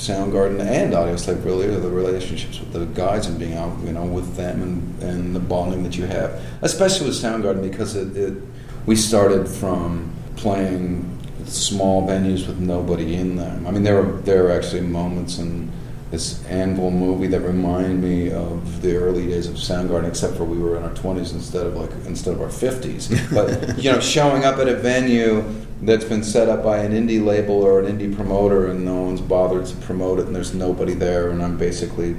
Soundgarden 0.00 0.60
and 0.60 0.94
Audio 0.94 1.14
Audioslave 1.14 1.44
really 1.44 1.66
are 1.66 1.78
the 1.78 1.90
relationships 1.90 2.58
with 2.58 2.72
the 2.72 2.86
guys 2.86 3.26
and 3.26 3.38
being 3.38 3.54
out, 3.54 3.78
you 3.84 3.92
know, 3.92 4.04
with 4.04 4.34
them 4.34 4.62
and, 4.62 5.02
and 5.02 5.36
the 5.36 5.40
bonding 5.40 5.82
that 5.82 5.96
you 5.96 6.06
have, 6.06 6.42
especially 6.62 7.06
with 7.06 7.16
Soundgarden 7.16 7.62
because 7.62 7.94
it, 7.94 8.16
it 8.16 8.42
we 8.86 8.96
started 8.96 9.46
from 9.46 10.10
playing 10.36 11.18
small 11.44 12.08
venues 12.08 12.46
with 12.46 12.58
nobody 12.58 13.14
in 13.14 13.36
them. 13.36 13.66
I 13.66 13.72
mean, 13.72 13.82
there 13.82 14.02
were 14.02 14.20
there 14.22 14.44
were 14.44 14.52
actually 14.52 14.80
moments 14.80 15.38
in 15.38 15.70
this 16.10 16.44
Anvil 16.46 16.90
movie 16.90 17.26
that 17.28 17.40
reminded 17.40 17.98
me 17.98 18.32
of 18.32 18.80
the 18.80 18.96
early 18.96 19.26
days 19.26 19.46
of 19.48 19.56
Soundgarden, 19.56 20.08
except 20.08 20.34
for 20.34 20.44
we 20.44 20.58
were 20.58 20.78
in 20.78 20.82
our 20.82 20.94
twenties 20.94 21.32
instead 21.32 21.66
of 21.66 21.76
like 21.76 21.90
instead 22.06 22.32
of 22.32 22.40
our 22.40 22.48
fifties. 22.48 23.10
But 23.34 23.78
you 23.78 23.92
know, 23.92 24.00
showing 24.00 24.44
up 24.46 24.58
at 24.58 24.66
a 24.66 24.76
venue 24.76 25.44
that's 25.82 26.04
been 26.04 26.22
set 26.22 26.48
up 26.48 26.62
by 26.62 26.78
an 26.78 26.92
indie 26.92 27.24
label 27.24 27.62
or 27.62 27.80
an 27.80 27.98
indie 27.98 28.14
promoter, 28.14 28.66
and 28.66 28.84
no 28.84 29.02
one's 29.02 29.20
bothered 29.20 29.66
to 29.66 29.76
promote 29.76 30.18
it, 30.18 30.26
and 30.26 30.34
there's 30.34 30.54
nobody 30.54 30.94
there, 30.94 31.30
and 31.30 31.42
I'm 31.42 31.56
basically 31.56 32.16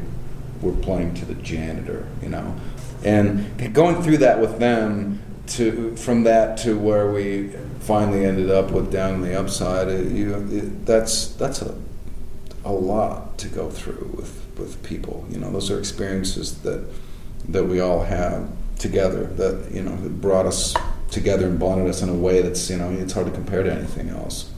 we're 0.62 0.74
playing 0.74 1.16
to 1.16 1.26
the 1.26 1.36
janitor, 1.36 2.08
you 2.22 2.30
know, 2.30 2.56
and 3.04 3.74
going 3.74 4.02
through 4.02 4.18
that 4.18 4.40
with 4.40 4.60
them 4.60 5.22
to 5.48 5.96
from 5.96 6.24
that 6.24 6.58
to 6.60 6.78
where 6.78 7.12
we 7.12 7.50
finally 7.80 8.26
ended 8.26 8.50
up 8.50 8.72
with 8.72 8.92
down 8.92 9.16
on 9.16 9.22
the 9.22 9.38
upside, 9.40 9.88
it, 9.88 10.12
you 10.12 10.36
it, 10.52 10.86
that's 10.86 11.28
that's 11.34 11.62
a 11.62 11.76
a 12.64 12.72
lot 12.72 13.38
to 13.40 13.48
go 13.48 13.70
through 13.70 14.12
with 14.16 14.46
with 14.58 14.82
people. 14.84 15.26
You 15.30 15.40
know, 15.40 15.52
those 15.52 15.72
are 15.72 15.80
experiences 15.80 16.62
that 16.62 16.86
that 17.50 17.66
we 17.66 17.80
all 17.80 18.04
have 18.04 18.50
together 18.78 19.26
that 19.26 19.72
you 19.72 19.82
know 19.82 19.96
brought 19.96 20.46
us 20.46 20.76
together 21.12 21.48
and 21.48 21.60
bonded 21.60 21.88
us 21.88 22.02
in 22.02 22.10
a 22.10 22.14
way 22.14 22.42
that's 22.42 22.70
you 22.70 22.78
know 22.78 22.90
it's 22.92 23.14
hard 23.14 23.28
to 23.28 23.32
compare 23.32 23.64
to 23.64 23.72
anything 23.72 24.10
else. 24.10 24.50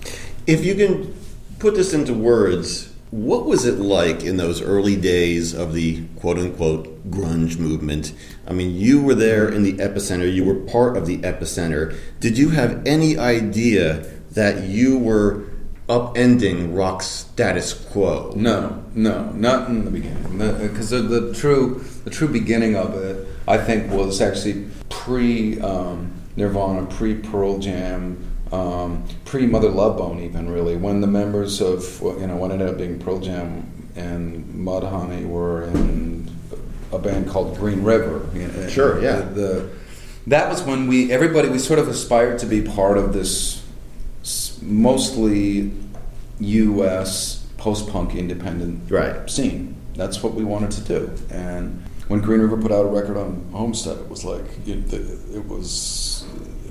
If 0.47 0.63
you 0.63 0.75
can 0.75 1.15
put 1.59 1.75
this 1.75 1.93
into 1.93 2.13
words, 2.13 2.93
what 3.13 3.45
was 3.45 3.65
it 3.65 3.77
like 3.77 4.23
in 4.23 4.37
those 4.37 4.59
early 4.61 4.95
days 4.95 5.53
of 5.53 5.73
the 5.73 6.03
quote 6.15 6.39
unquote 6.39 7.11
grunge 7.11 7.59
movement? 7.59 8.13
I 8.47 8.53
mean, 8.53 8.75
you 8.75 9.03
were 9.03 9.13
there 9.13 9.47
in 9.47 9.63
the 9.63 9.73
epicenter, 9.73 10.33
you 10.33 10.43
were 10.43 10.55
part 10.55 10.97
of 10.97 11.05
the 11.05 11.19
epicenter. 11.19 11.95
Did 12.19 12.37
you 12.37 12.49
have 12.49 12.85
any 12.87 13.17
idea 13.17 14.09
that 14.31 14.63
you 14.63 14.97
were 14.97 15.43
upending 15.87 16.75
rock's 16.75 17.05
status 17.05 17.73
quo? 17.73 18.33
No, 18.35 18.83
no, 18.95 19.29
not 19.33 19.69
in 19.69 19.85
the 19.85 19.91
beginning. 19.91 20.39
Because 20.39 20.89
the, 20.89 21.03
the, 21.03 21.19
the, 21.19 21.33
true 21.35 21.85
the 22.03 22.09
true 22.09 22.27
beginning 22.27 22.75
of 22.75 22.95
it, 22.95 23.27
I 23.47 23.59
think, 23.59 23.91
was 23.91 24.21
actually 24.21 24.67
pre 24.89 25.61
um, 25.61 26.11
Nirvana, 26.35 26.85
pre 26.85 27.15
Pearl 27.15 27.59
Jam. 27.59 28.29
Um, 28.51 29.07
pre 29.25 29.47
Mother 29.47 29.69
Love 29.69 29.97
Bone, 29.97 30.19
even 30.19 30.47
really, 30.47 30.75
when 30.75 31.01
the 31.01 31.07
members 31.07 31.59
of 31.59 31.99
you 32.01 32.27
know 32.27 32.35
what 32.35 32.51
ended 32.51 32.69
up 32.69 32.77
being 32.77 32.99
Pearl 32.99 33.19
Jam 33.19 33.67
and 33.95 34.45
Mudhoney 34.53 35.27
were 35.27 35.63
in 35.63 36.29
a 36.91 36.99
band 36.99 37.29
called 37.29 37.57
Green 37.57 37.83
River. 37.83 38.27
You 38.37 38.47
know, 38.47 38.67
sure, 38.67 39.01
yeah. 39.01 39.17
The, 39.17 39.23
the, 39.33 39.69
that 40.27 40.49
was 40.49 40.61
when 40.61 40.87
we 40.87 41.11
everybody 41.11 41.49
we 41.49 41.59
sort 41.59 41.79
of 41.79 41.87
aspired 41.87 42.39
to 42.39 42.45
be 42.45 42.61
part 42.61 42.97
of 42.97 43.13
this 43.13 43.63
mostly 44.61 45.71
U.S. 46.39 47.45
post-punk 47.57 48.15
independent 48.15 48.89
right. 48.89 49.29
scene. 49.29 49.75
That's 49.95 50.23
what 50.23 50.33
we 50.33 50.43
wanted 50.43 50.71
to 50.71 50.81
do. 50.81 51.11
And 51.29 51.83
when 52.07 52.21
Green 52.21 52.41
River 52.41 52.57
put 52.57 52.71
out 52.71 52.85
a 52.85 52.89
record 52.89 53.17
on 53.17 53.47
Homestead, 53.51 53.97
it 53.97 54.09
was 54.09 54.25
like 54.25 54.45
it, 54.67 54.93
it 54.93 55.45
was 55.45 56.25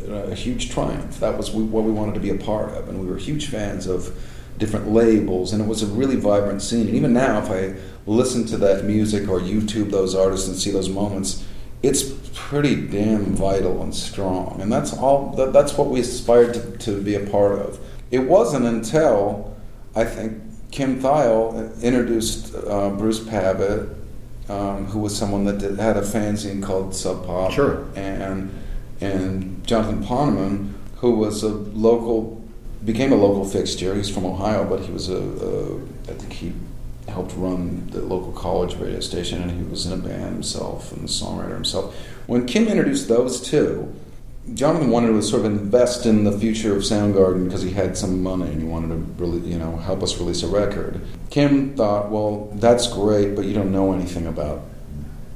a 0.08 0.34
huge 0.34 0.70
triumph. 0.70 1.20
That 1.20 1.36
was 1.36 1.50
what 1.50 1.84
we 1.84 1.90
wanted 1.90 2.14
to 2.14 2.20
be 2.20 2.30
a 2.30 2.36
part 2.36 2.70
of, 2.70 2.88
and 2.88 3.00
we 3.00 3.06
were 3.06 3.16
huge 3.16 3.48
fans 3.48 3.86
of 3.86 4.16
different 4.58 4.88
labels, 4.88 5.52
and 5.52 5.62
it 5.62 5.66
was 5.66 5.82
a 5.82 5.86
really 5.86 6.16
vibrant 6.16 6.62
scene. 6.62 6.86
And 6.86 6.94
even 6.94 7.12
now, 7.12 7.42
if 7.42 7.50
I 7.50 7.80
listen 8.06 8.46
to 8.46 8.56
that 8.58 8.84
music 8.84 9.28
or 9.28 9.40
YouTube 9.40 9.90
those 9.90 10.14
artists 10.14 10.48
and 10.48 10.56
see 10.56 10.70
those 10.70 10.88
moments, 10.88 11.44
it's 11.82 12.04
pretty 12.34 12.86
damn 12.86 13.34
vital 13.34 13.82
and 13.82 13.94
strong. 13.94 14.60
And 14.60 14.70
that's 14.70 14.92
all. 14.92 15.34
That, 15.36 15.52
that's 15.52 15.76
what 15.76 15.88
we 15.88 16.00
aspired 16.00 16.54
to, 16.54 16.78
to 16.78 17.02
be 17.02 17.14
a 17.14 17.26
part 17.26 17.58
of. 17.58 17.80
It 18.10 18.20
wasn't 18.20 18.66
until 18.66 19.56
I 19.96 20.04
think 20.04 20.40
Kim 20.70 21.00
Thayil 21.00 21.80
introduced 21.82 22.54
uh, 22.54 22.90
Bruce 22.90 23.20
Pavitt, 23.20 23.88
um, 24.52 24.86
who 24.86 24.98
was 24.98 25.16
someone 25.16 25.44
that 25.44 25.58
did, 25.58 25.78
had 25.78 25.96
a 25.96 26.02
fanzine 26.02 26.62
called 26.62 26.94
Sub 26.94 27.24
Pop, 27.24 27.52
sure. 27.52 27.86
and 27.96 28.50
and 29.00 29.66
Jonathan 29.66 30.04
Poneman, 30.04 30.74
who 30.96 31.12
was 31.12 31.42
a 31.42 31.48
local, 31.48 32.44
became 32.84 33.12
a 33.12 33.16
local 33.16 33.44
fixture. 33.44 33.94
He's 33.94 34.10
from 34.10 34.26
Ohio, 34.26 34.68
but 34.68 34.80
he 34.80 34.92
was 34.92 35.08
a, 35.08 35.16
a 35.16 35.76
I 36.08 36.14
think 36.14 36.32
he 36.34 36.52
helped 37.08 37.32
run 37.36 37.88
the 37.90 38.02
local 38.02 38.32
college 38.32 38.76
radio 38.76 39.00
station, 39.00 39.42
and 39.42 39.50
he 39.50 39.64
was 39.64 39.86
in 39.86 39.92
a 39.92 39.96
band 39.96 40.34
himself 40.34 40.92
and 40.92 41.02
the 41.02 41.08
songwriter 41.08 41.54
himself. 41.54 41.96
When 42.26 42.46
Kim 42.46 42.68
introduced 42.68 43.08
those 43.08 43.40
two, 43.40 43.92
Jonathan 44.54 44.90
wanted 44.90 45.12
to 45.12 45.22
sort 45.22 45.44
of 45.44 45.52
invest 45.52 46.04
in 46.04 46.24
the 46.24 46.36
future 46.36 46.74
of 46.74 46.82
Soundgarden 46.82 47.44
because 47.44 47.62
he 47.62 47.70
had 47.70 47.96
some 47.96 48.22
money 48.22 48.50
and 48.50 48.60
he 48.60 48.66
wanted 48.66 48.88
to 48.88 48.96
really, 49.22 49.38
you 49.48 49.56
know, 49.56 49.76
help 49.76 50.02
us 50.02 50.18
release 50.18 50.42
a 50.42 50.48
record. 50.48 51.00
Kim 51.30 51.76
thought, 51.76 52.10
well, 52.10 52.50
that's 52.54 52.92
great, 52.92 53.36
but 53.36 53.44
you 53.44 53.54
don't 53.54 53.70
know 53.70 53.92
anything 53.92 54.26
about 54.26 54.62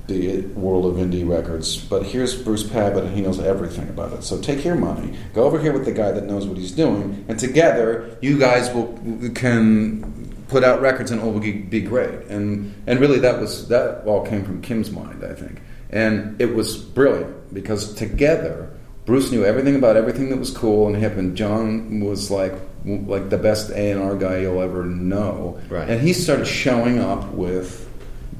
the 0.08 0.40
world 0.54 0.86
of 0.86 0.94
indie 0.94 1.28
records. 1.28 1.76
But 1.76 2.04
here's 2.04 2.40
Bruce 2.40 2.62
Pavitt, 2.62 3.04
and 3.04 3.14
he 3.14 3.22
knows 3.22 3.40
everything 3.40 3.88
about 3.88 4.12
it. 4.12 4.22
So 4.22 4.40
take 4.40 4.64
your 4.64 4.74
money, 4.74 5.16
go 5.34 5.44
over 5.44 5.60
here 5.60 5.72
with 5.72 5.84
the 5.84 5.92
guy 5.92 6.12
that 6.12 6.24
knows 6.24 6.46
what 6.46 6.56
he's 6.56 6.72
doing, 6.72 7.24
and 7.28 7.38
together 7.38 8.16
you 8.20 8.38
guys 8.38 8.72
will 8.72 8.98
can 9.34 10.34
put 10.48 10.62
out 10.62 10.80
records, 10.80 11.10
and 11.10 11.20
it 11.20 11.24
will 11.24 11.40
be 11.40 11.80
great. 11.80 12.26
And 12.28 12.74
and 12.86 13.00
really, 13.00 13.18
that 13.20 13.40
was 13.40 13.68
that 13.68 14.04
all 14.06 14.24
came 14.24 14.44
from 14.44 14.62
Kim's 14.62 14.90
mind, 14.90 15.24
I 15.24 15.34
think, 15.34 15.60
and 15.90 16.40
it 16.40 16.54
was 16.54 16.76
brilliant 16.76 17.54
because 17.54 17.94
together. 17.94 18.72
Bruce 19.06 19.30
knew 19.30 19.44
everything 19.44 19.76
about 19.76 19.96
everything 19.96 20.30
that 20.30 20.36
was 20.36 20.50
cool 20.50 20.88
and 20.88 20.96
hip, 20.96 21.16
and 21.16 21.36
John 21.36 22.00
was 22.00 22.30
like 22.30 22.54
like 22.84 23.30
the 23.30 23.38
best 23.38 23.70
A 23.70 23.92
and 23.92 24.02
R 24.02 24.16
guy 24.16 24.40
you'll 24.40 24.60
ever 24.60 24.84
know. 24.84 25.60
Right. 25.68 25.88
And 25.88 26.00
he 26.00 26.12
started 26.12 26.46
showing 26.46 26.98
up 26.98 27.32
with 27.32 27.88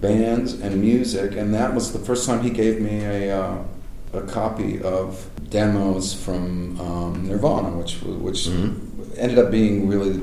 bands 0.01 0.55
and 0.55 0.81
music, 0.81 1.37
and 1.37 1.55
that 1.55 1.75
was 1.75 1.93
the 1.93 2.01
first 2.01 2.27
time 2.27 2.43
he 2.43 2.51
gave 2.51 2.81
me 2.81 3.05
a 3.05 3.41
uh, 3.41 3.63
a 4.13 4.23
copy 4.23 4.83
of 4.83 5.31
demos 5.51 6.13
from 6.13 6.81
um, 6.81 7.29
Nirvana, 7.29 7.71
which 7.71 8.03
which 8.03 8.47
mm-hmm. 8.47 9.13
ended 9.17 9.39
up 9.39 9.51
being 9.53 9.87
really 9.89 10.21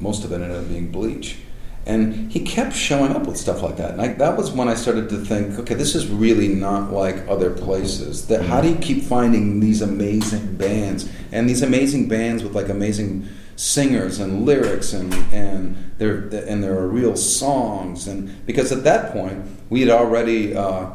most 0.00 0.24
of 0.24 0.32
it 0.32 0.42
ended 0.42 0.56
up 0.56 0.68
being 0.68 0.90
Bleach. 0.90 1.38
And 1.84 2.30
he 2.30 2.40
kept 2.40 2.74
showing 2.74 3.12
up 3.12 3.26
with 3.26 3.36
stuff 3.36 3.62
like 3.62 3.76
that. 3.78 3.92
And 3.92 4.00
I, 4.00 4.08
that 4.14 4.36
was 4.36 4.52
when 4.52 4.68
I 4.68 4.74
started 4.74 5.08
to 5.08 5.16
think, 5.16 5.58
okay, 5.58 5.74
this 5.74 5.94
is 5.94 6.06
really 6.06 6.48
not 6.48 6.92
like 6.92 7.26
other 7.28 7.50
places. 7.50 8.28
That 8.28 8.44
how 8.44 8.60
do 8.60 8.68
you 8.68 8.76
keep 8.76 9.02
finding 9.02 9.58
these 9.58 9.82
amazing 9.82 10.56
bands 10.56 11.10
and 11.32 11.48
these 11.48 11.62
amazing 11.62 12.08
bands 12.08 12.44
with 12.44 12.54
like 12.54 12.68
amazing 12.68 13.28
singers 13.56 14.18
and 14.18 14.46
lyrics 14.46 14.92
and 14.92 15.12
and 15.32 15.92
there 15.98 16.28
and 16.46 16.64
there 16.64 16.76
are 16.78 16.88
real 16.88 17.14
songs 17.14 18.08
and 18.08 18.44
because 18.46 18.72
at 18.72 18.82
that 18.82 19.12
point 19.12 19.44
we 19.68 19.80
had 19.80 19.90
already 19.90 20.56
uh, 20.56 20.90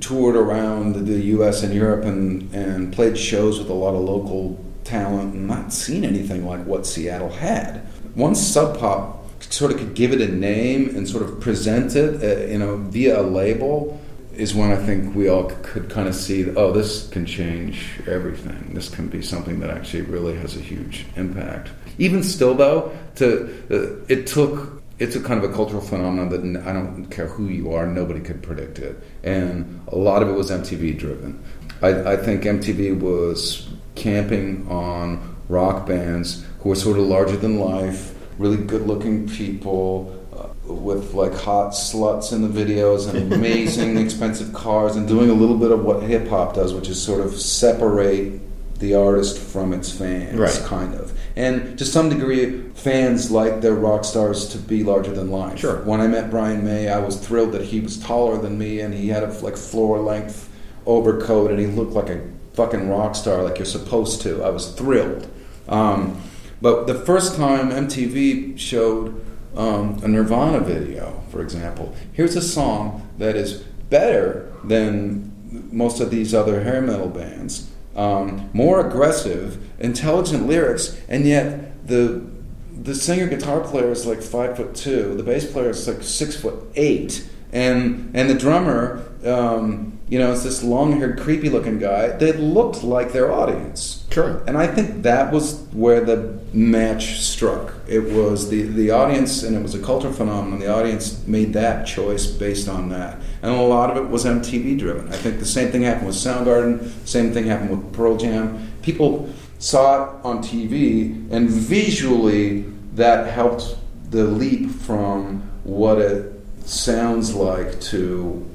toured 0.00 0.36
around 0.36 1.06
the 1.06 1.20
U.S. 1.36 1.62
and 1.62 1.72
Europe 1.72 2.04
and 2.04 2.52
and 2.54 2.92
played 2.92 3.16
shows 3.16 3.58
with 3.58 3.70
a 3.70 3.74
lot 3.74 3.94
of 3.94 4.00
local 4.00 4.62
talent 4.84 5.34
and 5.34 5.46
not 5.46 5.72
seen 5.72 6.04
anything 6.04 6.46
like 6.46 6.64
what 6.66 6.86
Seattle 6.86 7.30
had. 7.30 7.86
Once 8.14 8.40
Sub 8.40 8.78
Pop 8.78 9.21
sort 9.52 9.70
of 9.70 9.78
could 9.78 9.94
give 9.94 10.12
it 10.12 10.20
a 10.20 10.28
name 10.28 10.96
and 10.96 11.08
sort 11.08 11.22
of 11.22 11.40
present 11.40 11.94
it, 11.94 12.22
uh, 12.22 12.50
you 12.50 12.58
know, 12.58 12.76
via 12.76 13.20
a 13.20 13.22
label, 13.22 14.00
is 14.34 14.54
when 14.54 14.72
I 14.72 14.76
think 14.76 15.14
we 15.14 15.28
all 15.28 15.52
could 15.62 15.90
kind 15.90 16.08
of 16.08 16.14
see, 16.14 16.48
oh, 16.56 16.72
this 16.72 17.08
can 17.08 17.26
change 17.26 18.00
everything. 18.06 18.72
This 18.72 18.88
can 18.88 19.08
be 19.08 19.20
something 19.20 19.60
that 19.60 19.70
actually 19.70 20.02
really 20.02 20.34
has 20.36 20.56
a 20.56 20.60
huge 20.60 21.04
impact. 21.16 21.70
Even 21.98 22.22
still, 22.22 22.54
though, 22.54 22.96
to 23.16 23.44
uh, 23.70 24.04
it 24.08 24.26
took 24.26 24.82
it's 24.98 25.16
a 25.16 25.20
kind 25.20 25.42
of 25.42 25.50
a 25.50 25.52
cultural 25.52 25.82
phenomenon 25.82 26.28
that 26.28 26.66
I 26.66 26.72
don't 26.72 27.06
care 27.06 27.26
who 27.26 27.48
you 27.48 27.72
are, 27.74 27.86
nobody 27.86 28.20
could 28.20 28.42
predict 28.42 28.78
it, 28.78 29.02
and 29.24 29.82
a 29.88 29.96
lot 29.96 30.22
of 30.22 30.28
it 30.28 30.32
was 30.32 30.50
MTV 30.50 30.96
driven. 30.96 31.42
I, 31.82 32.12
I 32.12 32.16
think 32.16 32.44
MTV 32.44 33.00
was 33.00 33.68
camping 33.96 34.66
on 34.70 35.36
rock 35.48 35.86
bands 35.86 36.46
who 36.60 36.68
were 36.68 36.76
sort 36.76 36.98
of 36.98 37.06
larger 37.06 37.36
than 37.36 37.58
life, 37.58 38.11
really 38.38 38.56
good 38.56 38.82
looking 38.82 39.28
people 39.28 40.18
uh, 40.36 40.72
with 40.72 41.14
like 41.14 41.34
hot 41.34 41.72
sluts 41.72 42.32
in 42.32 42.42
the 42.42 42.64
videos 42.64 43.08
and 43.08 43.32
amazing 43.34 43.96
expensive 43.96 44.52
cars 44.52 44.96
and 44.96 45.06
doing 45.06 45.30
a 45.30 45.34
little 45.34 45.56
bit 45.56 45.70
of 45.70 45.84
what 45.84 46.02
hip 46.02 46.28
hop 46.28 46.54
does, 46.54 46.74
which 46.74 46.88
is 46.88 47.00
sort 47.00 47.20
of 47.20 47.34
separate 47.34 48.40
the 48.78 48.94
artist 48.94 49.38
from 49.38 49.72
its 49.72 49.90
fans, 49.90 50.38
right. 50.38 50.62
kind 50.66 50.94
of. 50.94 51.16
And 51.36 51.78
to 51.78 51.84
some 51.84 52.08
degree, 52.08 52.62
fans 52.70 53.30
like 53.30 53.60
their 53.60 53.74
rock 53.74 54.04
stars 54.04 54.48
to 54.48 54.58
be 54.58 54.82
larger 54.82 55.12
than 55.12 55.30
life. 55.30 55.60
Sure. 55.60 55.82
When 55.84 56.00
I 56.00 56.08
met 56.08 56.30
Brian 56.30 56.64
May, 56.64 56.88
I 56.88 56.98
was 56.98 57.16
thrilled 57.16 57.52
that 57.52 57.62
he 57.62 57.80
was 57.80 57.98
taller 57.98 58.36
than 58.38 58.58
me 58.58 58.80
and 58.80 58.92
he 58.92 59.08
had 59.08 59.22
a 59.22 59.32
like 59.38 59.56
floor 59.56 60.00
length 60.00 60.50
overcoat 60.84 61.50
and 61.50 61.60
he 61.60 61.66
looked 61.66 61.92
like 61.92 62.10
a 62.10 62.28
fucking 62.54 62.88
rock 62.88 63.14
star, 63.14 63.42
like 63.42 63.58
you're 63.58 63.66
supposed 63.66 64.20
to. 64.22 64.42
I 64.42 64.50
was 64.50 64.72
thrilled. 64.72 65.30
Um, 65.68 66.20
but 66.62 66.86
the 66.86 66.94
first 66.94 67.34
time 67.34 67.70
MTV 67.70 68.56
showed 68.56 69.20
um, 69.56 70.00
a 70.04 70.08
Nirvana 70.08 70.60
video, 70.60 71.22
for 71.30 71.42
example, 71.42 71.94
here's 72.12 72.36
a 72.36 72.40
song 72.40 73.06
that 73.18 73.34
is 73.34 73.58
better 73.90 74.50
than 74.62 75.32
most 75.72 76.00
of 76.00 76.10
these 76.10 76.32
other 76.32 76.62
hair 76.62 76.80
metal 76.80 77.08
bands, 77.08 77.68
um, 77.96 78.48
more 78.52 78.86
aggressive, 78.86 79.58
intelligent 79.80 80.46
lyrics, 80.46 80.98
and 81.08 81.26
yet 81.26 81.86
the 81.86 82.24
the 82.72 82.94
singer 82.94 83.26
guitar 83.26 83.60
player 83.60 83.90
is 83.90 84.06
like 84.06 84.22
five 84.22 84.56
foot 84.56 84.74
two. 84.74 85.14
The 85.14 85.22
bass 85.22 85.50
player 85.50 85.70
is 85.70 85.86
like 85.86 86.02
six 86.02 86.36
foot 86.36 86.70
eight, 86.74 87.28
and 87.52 88.10
and 88.14 88.30
the 88.30 88.34
drummer, 88.34 89.04
um, 89.24 89.98
you 90.08 90.18
know, 90.18 90.32
it's 90.32 90.42
this 90.42 90.62
long-haired, 90.62 91.20
creepy-looking 91.20 91.78
guy 91.78 92.08
that 92.08 92.38
looked 92.38 92.84
like 92.84 93.12
their 93.12 93.32
audience. 93.32 94.04
Sure. 94.10 94.42
And 94.46 94.58
I 94.58 94.66
think 94.66 95.02
that 95.04 95.32
was 95.32 95.60
where 95.72 96.02
the 96.02 96.38
match 96.52 97.20
struck. 97.20 97.72
It 97.86 98.12
was 98.12 98.48
the 98.48 98.62
the 98.62 98.90
audience, 98.90 99.42
and 99.42 99.56
it 99.56 99.62
was 99.62 99.74
a 99.74 99.78
cultural 99.78 100.12
phenomenon. 100.12 100.58
The 100.58 100.74
audience 100.74 101.26
made 101.26 101.52
that 101.54 101.86
choice 101.86 102.26
based 102.26 102.68
on 102.68 102.88
that, 102.90 103.20
and 103.42 103.52
a 103.52 103.62
lot 103.62 103.90
of 103.90 103.96
it 103.96 104.08
was 104.08 104.24
MTV 104.24 104.78
driven. 104.78 105.08
I 105.08 105.16
think 105.16 105.38
the 105.38 105.46
same 105.46 105.70
thing 105.70 105.82
happened 105.82 106.06
with 106.06 106.16
Soundgarden. 106.16 106.90
Same 107.06 107.32
thing 107.32 107.46
happened 107.46 107.70
with 107.70 107.92
Pearl 107.92 108.16
Jam. 108.16 108.70
People 108.82 109.28
saw 109.58 110.04
it 110.04 110.24
on 110.24 110.42
TV, 110.42 111.30
and 111.30 111.48
visually 111.48 112.62
that 112.94 113.26
helped 113.26 113.76
the 114.10 114.24
leap 114.24 114.70
from 114.70 115.40
what 115.64 115.98
it 115.98 116.31
sounds 116.64 117.34
like 117.34 117.80
to 117.82 118.48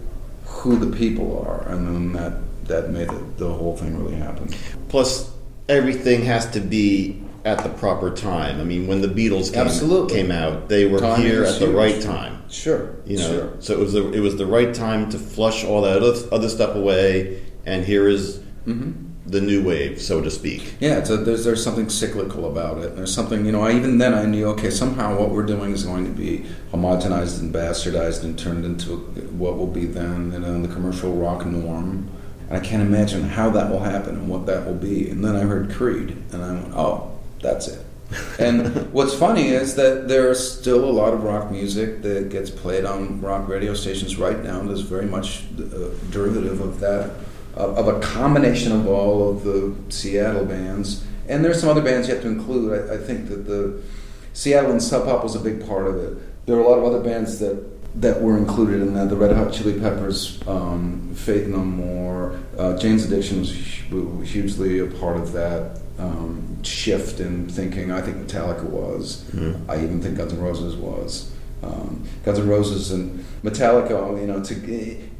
who 0.46 0.78
the 0.78 0.96
people 0.96 1.46
are, 1.46 1.68
and 1.70 1.88
then 1.88 2.14
that 2.14 2.68
that 2.68 2.90
made 2.92 3.10
the, 3.10 3.24
the 3.38 3.54
whole 3.54 3.76
thing 3.78 3.98
really 4.04 4.16
happen. 4.18 4.50
Plus, 4.90 5.32
everything 5.70 6.24
has 6.24 6.50
to 6.52 6.60
be 6.60 7.22
at 7.46 7.64
the 7.64 7.70
proper 7.70 8.14
time. 8.14 8.60
I 8.60 8.64
mean, 8.66 8.88
when 8.88 9.00
the 9.02 9.08
Beatles 9.08 9.54
came, 9.54 9.66
Absolutely. 9.66 10.16
came 10.16 10.32
out, 10.32 10.68
they 10.68 10.86
were 10.86 11.00
Timing 11.00 11.28
here 11.28 11.44
at 11.46 11.60
the 11.60 11.70
right 11.70 12.02
time. 12.02 12.44
Sure, 12.50 12.96
You 13.06 13.18
know, 13.18 13.30
sure. 13.30 13.54
so 13.60 13.74
it 13.74 13.80
was 13.80 13.94
the, 13.94 14.12
it 14.12 14.20
was 14.20 14.36
the 14.36 14.46
right 14.46 14.74
time 14.74 15.10
to 15.12 15.18
flush 15.20 15.64
all 15.64 15.82
that 15.84 15.98
other, 16.02 16.20
other 16.34 16.50
stuff 16.50 16.76
away, 16.76 17.42
and 17.66 17.86
here 17.86 18.08
is 18.08 18.40
Mm-hmm. 18.66 19.07
The 19.28 19.42
new 19.42 19.64
wave, 19.64 20.02
so 20.02 20.22
to 20.22 20.32
speak. 20.32 20.76
Yeah, 20.80 20.98
it's 20.98 21.10
a, 21.10 21.18
there's 21.18 21.44
there's 21.44 21.64
something 21.64 21.90
cyclical 21.90 22.50
about 22.50 22.80
it. 22.80 22.96
There's 22.96 23.14
something 23.14 23.46
you 23.46 23.52
know. 23.52 23.62
I, 23.62 23.74
even 23.74 23.98
then, 23.98 24.14
I 24.14 24.26
knew 24.26 24.48
okay, 24.50 24.70
somehow 24.70 25.20
what 25.20 25.30
we're 25.32 25.46
doing 25.46 25.74
is 25.74 25.84
going 25.84 26.06
to 26.06 26.12
be 26.12 26.46
homogenized 26.72 27.40
and 27.42 27.54
bastardized 27.54 28.24
and 28.24 28.40
turned 28.40 28.64
into 28.66 28.98
what 29.38 29.58
will 29.58 29.68
be 29.68 29.86
then 29.86 30.32
you 30.32 30.40
know, 30.40 30.62
the 30.62 30.74
commercial 30.74 31.14
rock 31.14 31.46
norm. 31.46 32.10
And 32.48 32.58
I 32.58 32.62
can't 32.62 32.82
imagine 32.82 33.24
how 33.24 33.50
that 33.52 33.70
will 33.70 33.82
happen 33.82 34.16
and 34.16 34.30
what 34.30 34.46
that 34.46 34.66
will 34.66 34.76
be. 34.76 35.10
And 35.10 35.24
then 35.24 35.36
I 35.36 35.42
heard 35.42 35.72
Creed, 35.72 36.12
and 36.32 36.42
I 36.42 36.54
went, 36.54 36.74
oh, 36.74 37.20
that's 37.42 37.68
it. 37.68 37.84
and 38.40 38.92
what's 38.94 39.14
funny 39.14 39.50
is 39.50 39.76
that 39.76 40.08
there's 40.08 40.58
still 40.58 40.86
a 40.86 40.92
lot 40.92 41.14
of 41.14 41.24
rock 41.24 41.52
music 41.52 42.02
that 42.04 42.30
gets 42.30 42.50
played 42.50 42.86
on 42.86 43.20
rock 43.20 43.48
radio 43.50 43.74
stations 43.74 44.16
right 44.16 44.42
now. 44.44 44.62
That's 44.62 44.82
very 44.82 45.06
much 45.06 45.44
a 45.58 45.90
derivative 46.10 46.62
of 46.62 46.80
that, 46.80 47.12
of 47.58 47.78
of 47.78 47.88
a 47.88 48.00
combination 48.00 48.72
of 48.72 48.88
all 48.88 49.30
of 49.30 49.44
the 49.44 49.76
Seattle 49.90 50.46
bands. 50.46 51.04
And 51.28 51.44
there's 51.44 51.60
some 51.60 51.70
other 51.70 51.82
bands 51.82 52.08
you 52.08 52.14
have 52.14 52.24
to 52.24 52.30
include. 52.30 52.90
I, 52.90 52.96
I 52.96 52.98
think 52.98 53.28
that 53.30 53.46
the 53.46 53.82
Seattle 54.34 54.72
and 54.72 54.82
Sub 54.82 55.06
Pop 55.06 55.24
was 55.24 55.36
a 55.36 55.40
big 55.40 55.68
part 55.68 55.88
of 55.88 55.96
it. 55.98 56.46
There 56.46 56.56
were 56.56 56.62
a 56.62 56.68
lot 56.68 56.78
of 56.78 56.86
other 56.86 57.02
bands 57.02 57.40
that 57.40 58.02
that 58.02 58.22
were 58.22 58.38
included 58.38 58.82
in 58.82 58.94
that. 58.94 59.10
The 59.10 59.16
Red 59.16 59.36
Hot 59.36 59.52
Chili 59.52 59.80
Peppers, 59.80 60.40
um, 60.48 61.14
Faith 61.16 61.48
No 61.48 61.58
More, 61.58 62.40
uh, 62.58 62.78
Jane's 62.78 63.06
Addiction 63.06 63.40
was 63.40 63.52
hugely 64.30 64.80
a 64.80 64.86
part 64.86 65.18
of 65.18 65.32
that 65.34 65.80
um, 65.98 66.64
shift 66.64 67.20
in 67.20 67.50
thinking. 67.50 67.92
I 67.92 68.02
think 68.02 68.18
Metallica 68.18 68.64
was. 68.64 69.26
I 69.68 69.78
even 69.78 70.02
think 70.02 70.18
Guns 70.18 70.34
N' 70.34 70.40
Roses 70.40 70.76
was. 70.76 71.32
Um, 71.64 72.08
Guns 72.24 72.40
N' 72.40 72.48
Roses 72.48 72.92
and 72.92 73.26
Metallica, 73.44 74.20
you 74.22 74.28
know, 74.28 74.44
to 74.44 74.56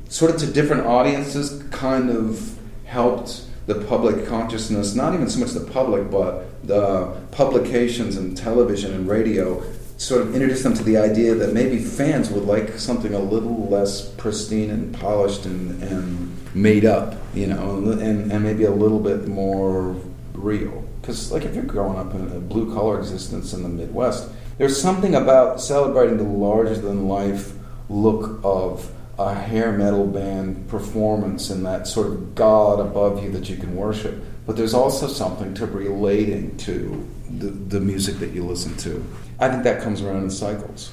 sort 0.10 0.32
of 0.32 0.38
to 0.42 0.48
different 0.48 0.86
audiences, 0.86 1.64
kind 1.72 2.10
of 2.10 2.58
helped 2.86 3.44
the 3.66 3.76
public 3.86 4.26
consciousness. 4.28 4.96
Not 4.96 5.14
even 5.14 5.30
so 5.30 5.40
much 5.40 5.52
the 5.52 5.60
public, 5.72 6.10
but 6.10 6.66
the 6.66 7.18
publications 7.32 8.18
and 8.18 8.36
television 8.36 8.94
and 8.94 9.08
radio 9.08 9.64
sort 9.98 10.22
of 10.22 10.34
introduced 10.34 10.64
them 10.64 10.76
to 10.76 10.84
the 10.84 10.98
idea 10.98 11.34
that 11.34 11.54
maybe 11.54 11.80
fans 11.80 12.30
would 12.30 12.44
like 12.44 12.78
something 12.78 13.14
a 13.14 13.20
little 13.20 13.68
less 13.68 14.10
pristine 14.12 14.70
and 14.70 14.94
polished 14.94 15.46
and, 15.46 15.82
and 15.84 16.56
made 16.56 16.86
up, 16.86 17.16
you 17.34 17.48
know, 17.48 17.78
and, 17.78 18.32
and 18.32 18.44
maybe 18.44 18.64
a 18.64 18.72
little 18.72 19.00
bit 19.00 19.28
more 19.28 19.96
real. 20.34 20.86
Because, 21.02 21.32
like, 21.32 21.44
if 21.44 21.56
you're 21.56 21.64
growing 21.64 21.98
up 21.98 22.14
in 22.14 22.22
a 22.22 22.40
blue 22.40 22.74
collar 22.74 23.00
existence 23.00 23.54
in 23.54 23.64
the 23.64 23.70
Midwest, 23.70 24.30
there's 24.58 24.80
something 24.80 25.16
about 25.16 25.60
celebrating 25.60 26.18
the 26.18 26.24
larger 26.24 26.76
than 26.76 27.08
life 27.08 27.54
look 27.90 28.40
of 28.44 28.92
a 29.20 29.34
hair 29.34 29.72
metal 29.72 30.06
band 30.06 30.68
performance 30.70 31.50
and 31.50 31.66
that 31.66 31.88
sort 31.88 32.08
of 32.08 32.36
God 32.36 32.80
above 32.80 33.24
you 33.24 33.32
that 33.32 33.50
you 33.50 33.58
can 33.58 33.76
worship. 33.76 34.24
But 34.46 34.56
there's 34.56 34.74
also 34.74 35.08
something 35.08 35.54
to 35.56 35.66
relating 35.66 36.56
to 36.58 37.08
the, 37.30 37.48
the 37.48 37.80
music 37.80 38.18
that 38.20 38.32
you 38.32 38.46
listen 38.46 38.78
to. 38.78 39.04
I 39.40 39.50
think 39.50 39.64
that 39.64 39.82
comes 39.82 40.02
around 40.02 40.24
in 40.24 40.32
cycles. 40.32 40.92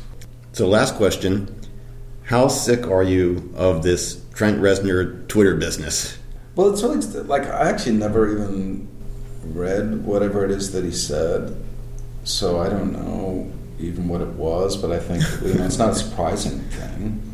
So, 0.53 0.67
last 0.67 0.97
question: 0.97 1.55
How 2.25 2.49
sick 2.49 2.87
are 2.87 3.03
you 3.03 3.53
of 3.57 3.83
this 3.83 4.25
Trent 4.35 4.61
Reznor 4.61 5.29
Twitter 5.29 5.55
business? 5.55 6.19
Well, 6.57 6.73
it's 6.73 6.83
really 6.83 7.01
like 7.25 7.43
I 7.43 7.71
actually 7.71 7.97
never 7.97 8.33
even 8.33 8.89
read 9.45 10.05
whatever 10.05 10.45
it 10.45 10.51
is 10.51 10.73
that 10.73 10.85
he 10.85 10.93
said, 10.93 11.57
so 12.25 12.61
I 12.61 12.69
don't 12.69 12.93
know 12.93 13.53
even 13.79 14.09
what 14.09 14.21
it 14.21 14.29
was. 14.29 14.77
But 14.77 14.93
I 14.93 14.99
think 14.99 15.23
you 15.43 15.59
know 15.59 15.65
it's 15.65 15.79
not 15.79 15.91
a 15.91 15.95
surprising 15.95 16.61
thing. 16.71 17.34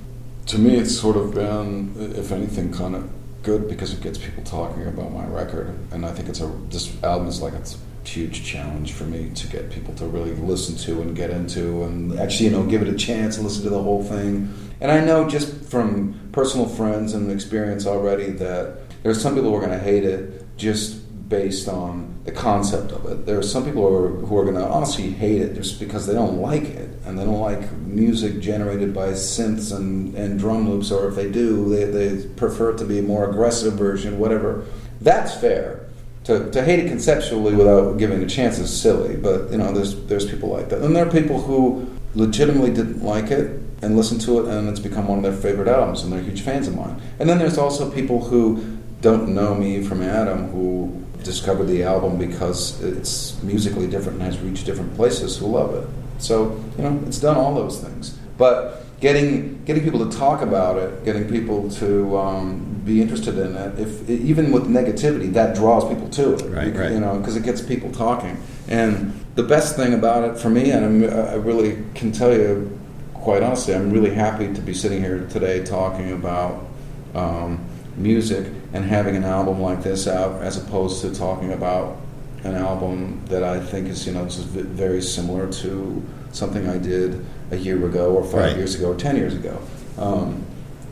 To 0.50 0.58
me, 0.58 0.74
it's 0.78 0.98
sort 0.98 1.16
of 1.16 1.32
been, 1.32 1.94
if 2.16 2.32
anything, 2.32 2.72
kind 2.72 2.96
of 2.96 3.08
good 3.44 3.68
because 3.68 3.92
it 3.92 4.00
gets 4.00 4.18
people 4.18 4.42
talking 4.42 4.84
about 4.84 5.12
my 5.12 5.24
record, 5.26 5.78
and 5.92 6.04
I 6.04 6.10
think 6.10 6.28
it's 6.28 6.40
a 6.40 6.48
this 6.70 6.92
album 7.04 7.28
is 7.28 7.40
like 7.40 7.52
a 7.52 7.62
huge 8.02 8.44
challenge 8.44 8.92
for 8.92 9.04
me 9.04 9.30
to 9.36 9.46
get 9.46 9.70
people 9.70 9.94
to 9.94 10.06
really 10.06 10.32
listen 10.32 10.74
to 10.78 11.02
and 11.02 11.14
get 11.14 11.30
into 11.30 11.84
and 11.84 12.18
actually 12.18 12.46
you 12.46 12.50
know 12.50 12.64
give 12.64 12.82
it 12.82 12.88
a 12.88 12.96
chance 12.96 13.36
and 13.36 13.46
listen 13.46 13.62
to 13.62 13.70
the 13.70 13.80
whole 13.80 14.02
thing. 14.02 14.52
And 14.80 14.90
I 14.90 14.98
know 14.98 15.28
just 15.28 15.54
from 15.70 16.18
personal 16.32 16.66
friends 16.66 17.14
and 17.14 17.30
experience 17.30 17.86
already 17.86 18.30
that 18.30 18.78
there's 19.04 19.22
some 19.22 19.36
people 19.36 19.50
who 19.50 19.56
are 19.56 19.64
going 19.64 19.78
to 19.78 19.84
hate 19.84 20.02
it 20.02 20.44
just 20.56 21.00
based 21.30 21.68
on 21.68 22.20
the 22.24 22.32
concept 22.32 22.90
of 22.90 23.06
it. 23.06 23.24
There 23.24 23.38
are 23.38 23.42
some 23.42 23.64
people 23.64 23.88
who 23.88 23.94
are, 23.94 24.08
who 24.26 24.36
are 24.36 24.42
going 24.42 24.56
to 24.56 24.66
honestly 24.66 25.12
hate 25.12 25.40
it 25.40 25.54
just 25.54 25.78
because 25.78 26.06
they 26.06 26.12
don't 26.12 26.38
like 26.38 26.64
it 26.64 26.90
and 27.06 27.16
they 27.16 27.24
don't 27.24 27.40
like 27.40 27.72
music 27.72 28.40
generated 28.40 28.92
by 28.92 29.12
synths 29.12 29.74
and, 29.74 30.14
and 30.16 30.38
drum 30.38 30.68
loops, 30.68 30.90
or 30.90 31.08
if 31.08 31.14
they 31.14 31.30
do, 31.30 31.68
they, 31.68 31.84
they 31.84 32.28
prefer 32.30 32.70
it 32.70 32.78
to 32.78 32.84
be 32.84 32.98
a 32.98 33.02
more 33.02 33.30
aggressive 33.30 33.74
version, 33.74 34.18
whatever. 34.18 34.66
That's 35.00 35.34
fair. 35.34 35.86
To, 36.24 36.50
to 36.50 36.62
hate 36.62 36.80
it 36.80 36.88
conceptually 36.88 37.54
without 37.54 37.96
giving 37.96 38.22
a 38.22 38.26
chance 38.26 38.58
is 38.58 38.78
silly, 38.78 39.16
but 39.16 39.50
you 39.50 39.56
know, 39.56 39.72
there's 39.72 40.04
there's 40.04 40.30
people 40.30 40.50
like 40.50 40.68
that, 40.68 40.82
and 40.82 40.94
there 40.94 41.06
are 41.06 41.10
people 41.10 41.40
who 41.40 41.88
legitimately 42.14 42.74
didn't 42.74 43.02
like 43.02 43.30
it 43.30 43.58
and 43.80 43.96
listened 43.96 44.20
to 44.22 44.40
it, 44.40 44.52
and 44.52 44.68
it's 44.68 44.80
become 44.80 45.08
one 45.08 45.18
of 45.18 45.24
their 45.24 45.40
favorite 45.40 45.66
albums, 45.66 46.02
and 46.02 46.12
they're 46.12 46.20
huge 46.20 46.42
fans 46.42 46.68
of 46.68 46.76
mine. 46.76 47.00
And 47.18 47.28
then 47.28 47.38
there's 47.38 47.56
also 47.56 47.90
people 47.90 48.22
who 48.22 48.78
don't 49.00 49.28
know 49.34 49.54
me 49.54 49.82
from 49.82 50.02
Adam 50.02 50.48
who 50.50 51.02
discovered 51.22 51.64
the 51.64 51.82
album 51.82 52.18
because 52.18 52.80
it's 52.82 53.40
musically 53.42 53.86
different 53.86 54.20
and 54.20 54.22
has 54.22 54.38
reached 54.40 54.66
different 54.66 54.94
places 54.96 55.36
who 55.36 55.46
love 55.46 55.74
it. 55.74 55.88
So 56.18 56.62
you 56.76 56.84
know, 56.84 57.02
it's 57.06 57.18
done 57.18 57.36
all 57.36 57.54
those 57.54 57.80
things, 57.80 58.10
but 58.36 58.84
getting 59.00 59.64
getting 59.64 59.82
people 59.82 60.08
to 60.08 60.16
talk 60.16 60.42
about 60.42 60.76
it, 60.76 61.04
getting 61.04 61.28
people 61.28 61.70
to 61.70 62.16
um, 62.18 62.82
be 62.84 63.00
interested 63.00 63.38
in 63.38 63.56
it, 63.56 63.78
if 63.78 64.08
even 64.08 64.52
with 64.52 64.64
negativity, 64.64 65.32
that 65.32 65.54
draws 65.54 65.88
people 65.88 66.08
to 66.10 66.34
it. 66.34 66.42
Right, 66.42 66.66
you, 66.68 66.80
right. 66.80 66.92
you 66.92 67.00
know, 67.00 67.18
because 67.18 67.36
it 67.36 67.42
gets 67.42 67.60
people 67.60 67.90
talking. 67.90 68.40
And 68.68 69.14
the 69.34 69.42
best 69.42 69.76
thing 69.76 69.94
about 69.94 70.24
it 70.24 70.38
for 70.38 70.50
me, 70.50 70.70
and 70.70 70.84
I'm, 70.84 71.04
I 71.04 71.34
really 71.34 71.82
can 71.94 72.12
tell 72.12 72.32
you, 72.32 72.78
quite 73.14 73.42
honestly, 73.42 73.74
I'm 73.74 73.90
really 73.90 74.14
happy 74.14 74.52
to 74.52 74.60
be 74.60 74.74
sitting 74.74 75.00
here 75.00 75.26
today 75.30 75.64
talking 75.64 76.12
about 76.12 76.66
um, 77.14 77.64
music 77.96 78.46
and 78.72 78.84
having 78.84 79.16
an 79.16 79.24
album 79.24 79.60
like 79.60 79.82
this 79.82 80.06
out, 80.06 80.42
as 80.42 80.56
opposed 80.56 81.02
to 81.02 81.14
talking 81.14 81.52
about 81.52 81.96
an 82.44 82.54
album 82.54 83.22
that 83.26 83.42
I 83.42 83.60
think 83.60 83.88
is, 83.88 84.06
you 84.06 84.12
know, 84.12 84.24
is 84.24 84.36
very 84.36 85.02
similar 85.02 85.50
to 85.52 86.02
something 86.32 86.68
I 86.68 86.78
did 86.78 87.24
a 87.50 87.56
year 87.56 87.84
ago, 87.84 88.14
or 88.14 88.22
five 88.24 88.34
Right. 88.34 88.56
years 88.56 88.74
ago, 88.76 88.92
or 88.92 88.94
ten 88.96 89.16
years 89.16 89.34
ago. 89.34 89.58
Um, 89.98 90.44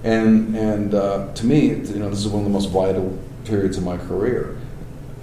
and 0.05 0.55
and 0.57 0.95
uh, 0.95 1.33
to 1.35 1.47
me, 1.47 1.69
you 1.69 1.99
know, 1.99 2.11
this 2.11 2.19
is 2.21 2.29
one 2.29 2.41
of 2.41 2.45
the 2.45 2.51
most 2.53 2.71
vital 2.71 3.17
periods 3.45 3.77
of 3.79 3.85
my 3.85 3.97
career. 3.97 4.57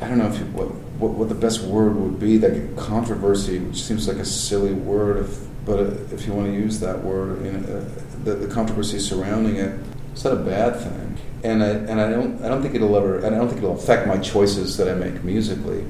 I 0.02 0.08
don't 0.08 0.18
know 0.18 0.28
if 0.28 0.40
you, 0.40 0.46
what, 0.46 0.68
what 1.00 1.12
what 1.12 1.30
the 1.30 1.36
best 1.36 1.62
word 1.62 1.96
would 1.96 2.20
be. 2.20 2.38
That 2.38 2.76
controversy, 2.78 3.60
which 3.60 3.84
seems 3.84 4.08
like 4.08 4.18
a 4.18 4.26
silly 4.26 4.74
word, 4.74 5.18
if, 5.26 5.38
but 5.66 5.80
if 6.12 6.26
you 6.26 6.34
want 6.34 6.48
to 6.48 6.54
use 6.54 6.80
that 6.80 7.04
word, 7.04 7.46
you 7.46 7.52
know, 7.52 7.60
uh, 7.78 7.84
the, 8.24 8.36
the 8.36 8.54
controversy 8.54 9.00
surrounding 9.00 9.58
it, 9.58 9.78
it's 10.14 10.24
not 10.24 10.34
a 10.34 10.38
bad 10.38 10.80
thing. 10.80 11.18
And 11.46 11.64
I 11.64 11.68
and 11.68 12.02
I 12.02 12.10
don't 12.10 12.44
I 12.44 12.48
don't 12.48 12.64
think 12.64 12.74
it'll 12.74 12.96
ever 12.98 13.18
and 13.18 13.36
I 13.36 13.38
don't 13.38 13.48
think 13.48 13.60
it'll 13.60 13.76
affect 13.76 14.08
my 14.08 14.18
choices 14.18 14.78
that 14.78 14.90
I 14.90 14.96
make 14.96 15.24
musically. 15.24 15.86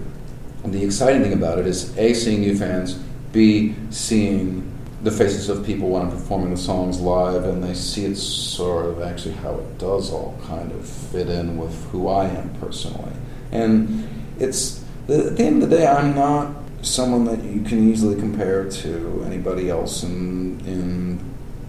And 0.64 0.74
the 0.74 0.84
exciting 0.84 1.22
thing 1.24 1.32
about 1.32 1.60
it 1.60 1.66
is 1.66 1.98
a 1.98 2.14
seeing 2.14 2.42
new 2.42 2.58
fans, 2.58 2.96
b 3.32 3.74
seeing 3.90 4.70
the 5.04 5.12
faces 5.12 5.48
of 5.48 5.66
people 5.66 5.90
when 5.90 6.02
I'm 6.02 6.10
performing 6.10 6.50
the 6.50 6.58
songs 6.58 7.00
live, 7.00 7.46
and 7.46 7.64
they 7.64 7.74
see 7.74 8.06
it 8.06 8.18
sort 8.18 8.86
of 8.88 9.02
actually 9.02 9.36
how 9.36 9.54
it 9.54 9.78
does 9.78 10.12
all 10.12 10.38
kind 10.46 10.72
of 10.72 10.86
fit 10.86 11.30
in 11.30 11.58
with 11.58 11.74
who 11.92 12.10
I 12.10 12.26
am 12.26 12.50
personally. 12.56 13.14
And 13.52 14.10
it's 14.40 14.84
at 15.08 15.38
the 15.38 15.44
end 15.44 15.64
of 15.64 15.70
the 15.70 15.78
day, 15.78 15.88
I'm 15.88 16.16
not 16.16 16.54
someone 16.82 17.24
that 17.26 17.44
you 17.44 17.62
can 17.62 17.90
easily 17.90 18.20
compare 18.20 18.70
to 18.70 19.24
anybody 19.26 19.70
else 19.70 20.04
in 20.04 20.60
in 20.66 21.20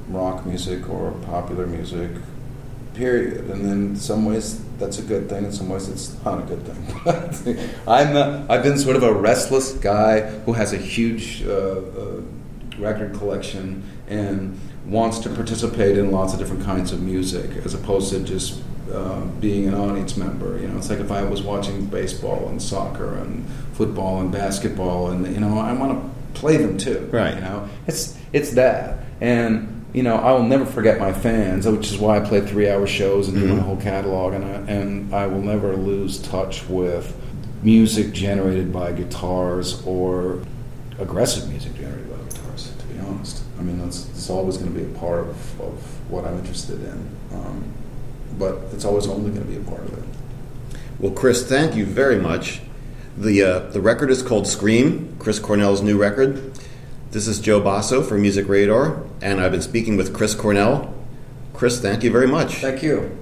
rock 0.09 0.45
music 0.45 0.89
or 0.91 1.13
popular 1.27 1.67
music. 1.67 2.11
Period. 2.97 3.51
And 3.51 3.65
then 3.65 3.73
in 3.73 3.97
some 3.97 4.25
ways 4.25 4.63
that's 4.79 4.99
a 4.99 5.03
good 5.03 5.29
thing. 5.29 5.45
In 5.45 5.53
some 5.53 5.69
ways 5.69 5.89
it's 5.89 6.17
not 6.25 6.39
a 6.39 6.43
good 6.43 6.63
thing. 6.67 7.59
I'm 7.87 8.17
a, 8.17 8.47
I've 8.49 8.63
been 8.63 8.79
sort 8.79 8.97
of 8.97 9.03
a 9.03 9.13
restless 9.13 9.73
guy 9.73 10.21
who 10.21 10.55
has 10.55 10.73
a 10.73 10.79
huge 10.79 11.45
uh, 11.45 11.51
uh, 11.51 12.21
record 12.79 13.15
collection 13.15 13.83
and 14.09 14.59
wants 14.87 15.19
to 15.21 15.29
participate 15.29 15.99
in 15.99 16.11
lots 16.11 16.33
of 16.33 16.39
different 16.39 16.65
kinds 16.65 16.93
of 16.93 17.03
music 17.03 17.51
as 17.65 17.75
opposed 17.75 18.11
to 18.13 18.21
just 18.21 18.63
uh, 18.93 19.21
being 19.41 19.67
an 19.67 19.75
audience 19.75 20.17
member. 20.17 20.59
You 20.59 20.69
know, 20.69 20.79
it's 20.79 20.89
like 20.89 21.01
if 21.01 21.11
I 21.11 21.23
was 21.23 21.43
watching 21.43 21.87
baseball 21.87 22.49
and 22.49 22.63
soccer 22.63 23.19
and 23.19 23.49
football 23.75 24.21
and 24.21 24.31
basketball, 24.31 25.11
and 25.11 25.27
you 25.35 25.41
know, 25.41 25.59
I 25.59 25.73
want 25.73 26.03
to 26.03 26.41
play 26.41 26.57
them 26.57 26.79
too. 26.79 27.09
Right. 27.13 27.35
You 27.35 27.41
know, 27.41 27.69
it's 27.87 28.17
it's 28.33 28.53
that, 28.53 29.01
and 29.21 29.76
you 29.93 30.03
know, 30.03 30.17
I 30.17 30.33
will 30.33 30.43
never 30.43 30.67
forget 30.67 30.99
my 30.99 31.13
fans, 31.13 31.67
which 31.67 31.91
is 31.91 31.99
why 31.99 32.19
I 32.19 32.21
play 32.21 32.41
three-hour 32.41 32.87
shows 32.87 33.29
and 33.29 33.37
do 33.39 33.45
Mm-hmm. 33.47 33.57
my 33.57 33.63
whole 33.63 33.77
catalog, 33.77 34.35
and 34.35 34.45
I, 34.45 34.49
and 34.71 35.15
I 35.15 35.27
will 35.27 35.41
never 35.41 35.77
lose 35.77 36.19
touch 36.19 36.69
with 36.69 37.15
music 37.63 38.13
generated 38.13 38.73
by 38.73 38.93
guitars 38.93 39.83
or 39.87 40.43
aggressive 40.99 41.49
music 41.49 41.75
generated 41.75 42.11
by 42.11 42.17
guitars. 42.29 42.73
To 42.79 42.87
be 42.87 42.99
honest, 43.01 43.43
I 43.59 43.63
mean, 43.63 43.79
that's 43.79 44.09
it's 44.11 44.29
always 44.31 44.59
going 44.59 44.73
to 44.75 44.79
be 44.79 44.85
a 44.85 44.99
part 44.99 45.21
of, 45.21 45.61
of 45.61 46.11
what 46.11 46.25
I'm 46.25 46.39
interested 46.39 46.83
in, 46.83 47.09
um, 47.33 47.65
but 48.39 48.59
it's 48.73 48.85
always 48.85 49.07
only 49.07 49.31
going 49.31 49.47
to 49.47 49.51
be 49.51 49.57
a 49.57 49.65
part 49.71 49.83
of 49.85 49.97
it. 49.97 50.05
Well, 50.99 51.13
Chris, 51.13 51.47
thank 51.47 51.75
you 51.75 51.87
very 51.87 52.19
much. 52.19 52.61
The, 53.19 53.43
uh, 53.43 53.59
the 53.71 53.81
record 53.81 54.11
is 54.11 54.23
called 54.23 54.47
Scream, 54.47 55.17
Chris 55.19 55.39
Cornell's 55.39 55.81
new 55.81 55.97
record. 55.99 56.56
This 57.13 57.29
is 57.29 57.39
Joe 57.39 57.61
Bosso 57.61 58.07
for 58.07 58.19
Music 58.19 58.49
Radar, 58.49 59.03
and 59.23 59.41
I've 59.41 59.53
been 59.53 59.63
speaking 59.63 59.97
with 59.97 60.13
Chris 60.13 60.35
Cornell. 60.35 60.93
Chris, 61.55 61.81
thank 61.81 62.03
you 62.03 62.11
very 62.11 62.27
much. 62.27 62.57
Thank 62.57 62.83
you. 62.83 63.17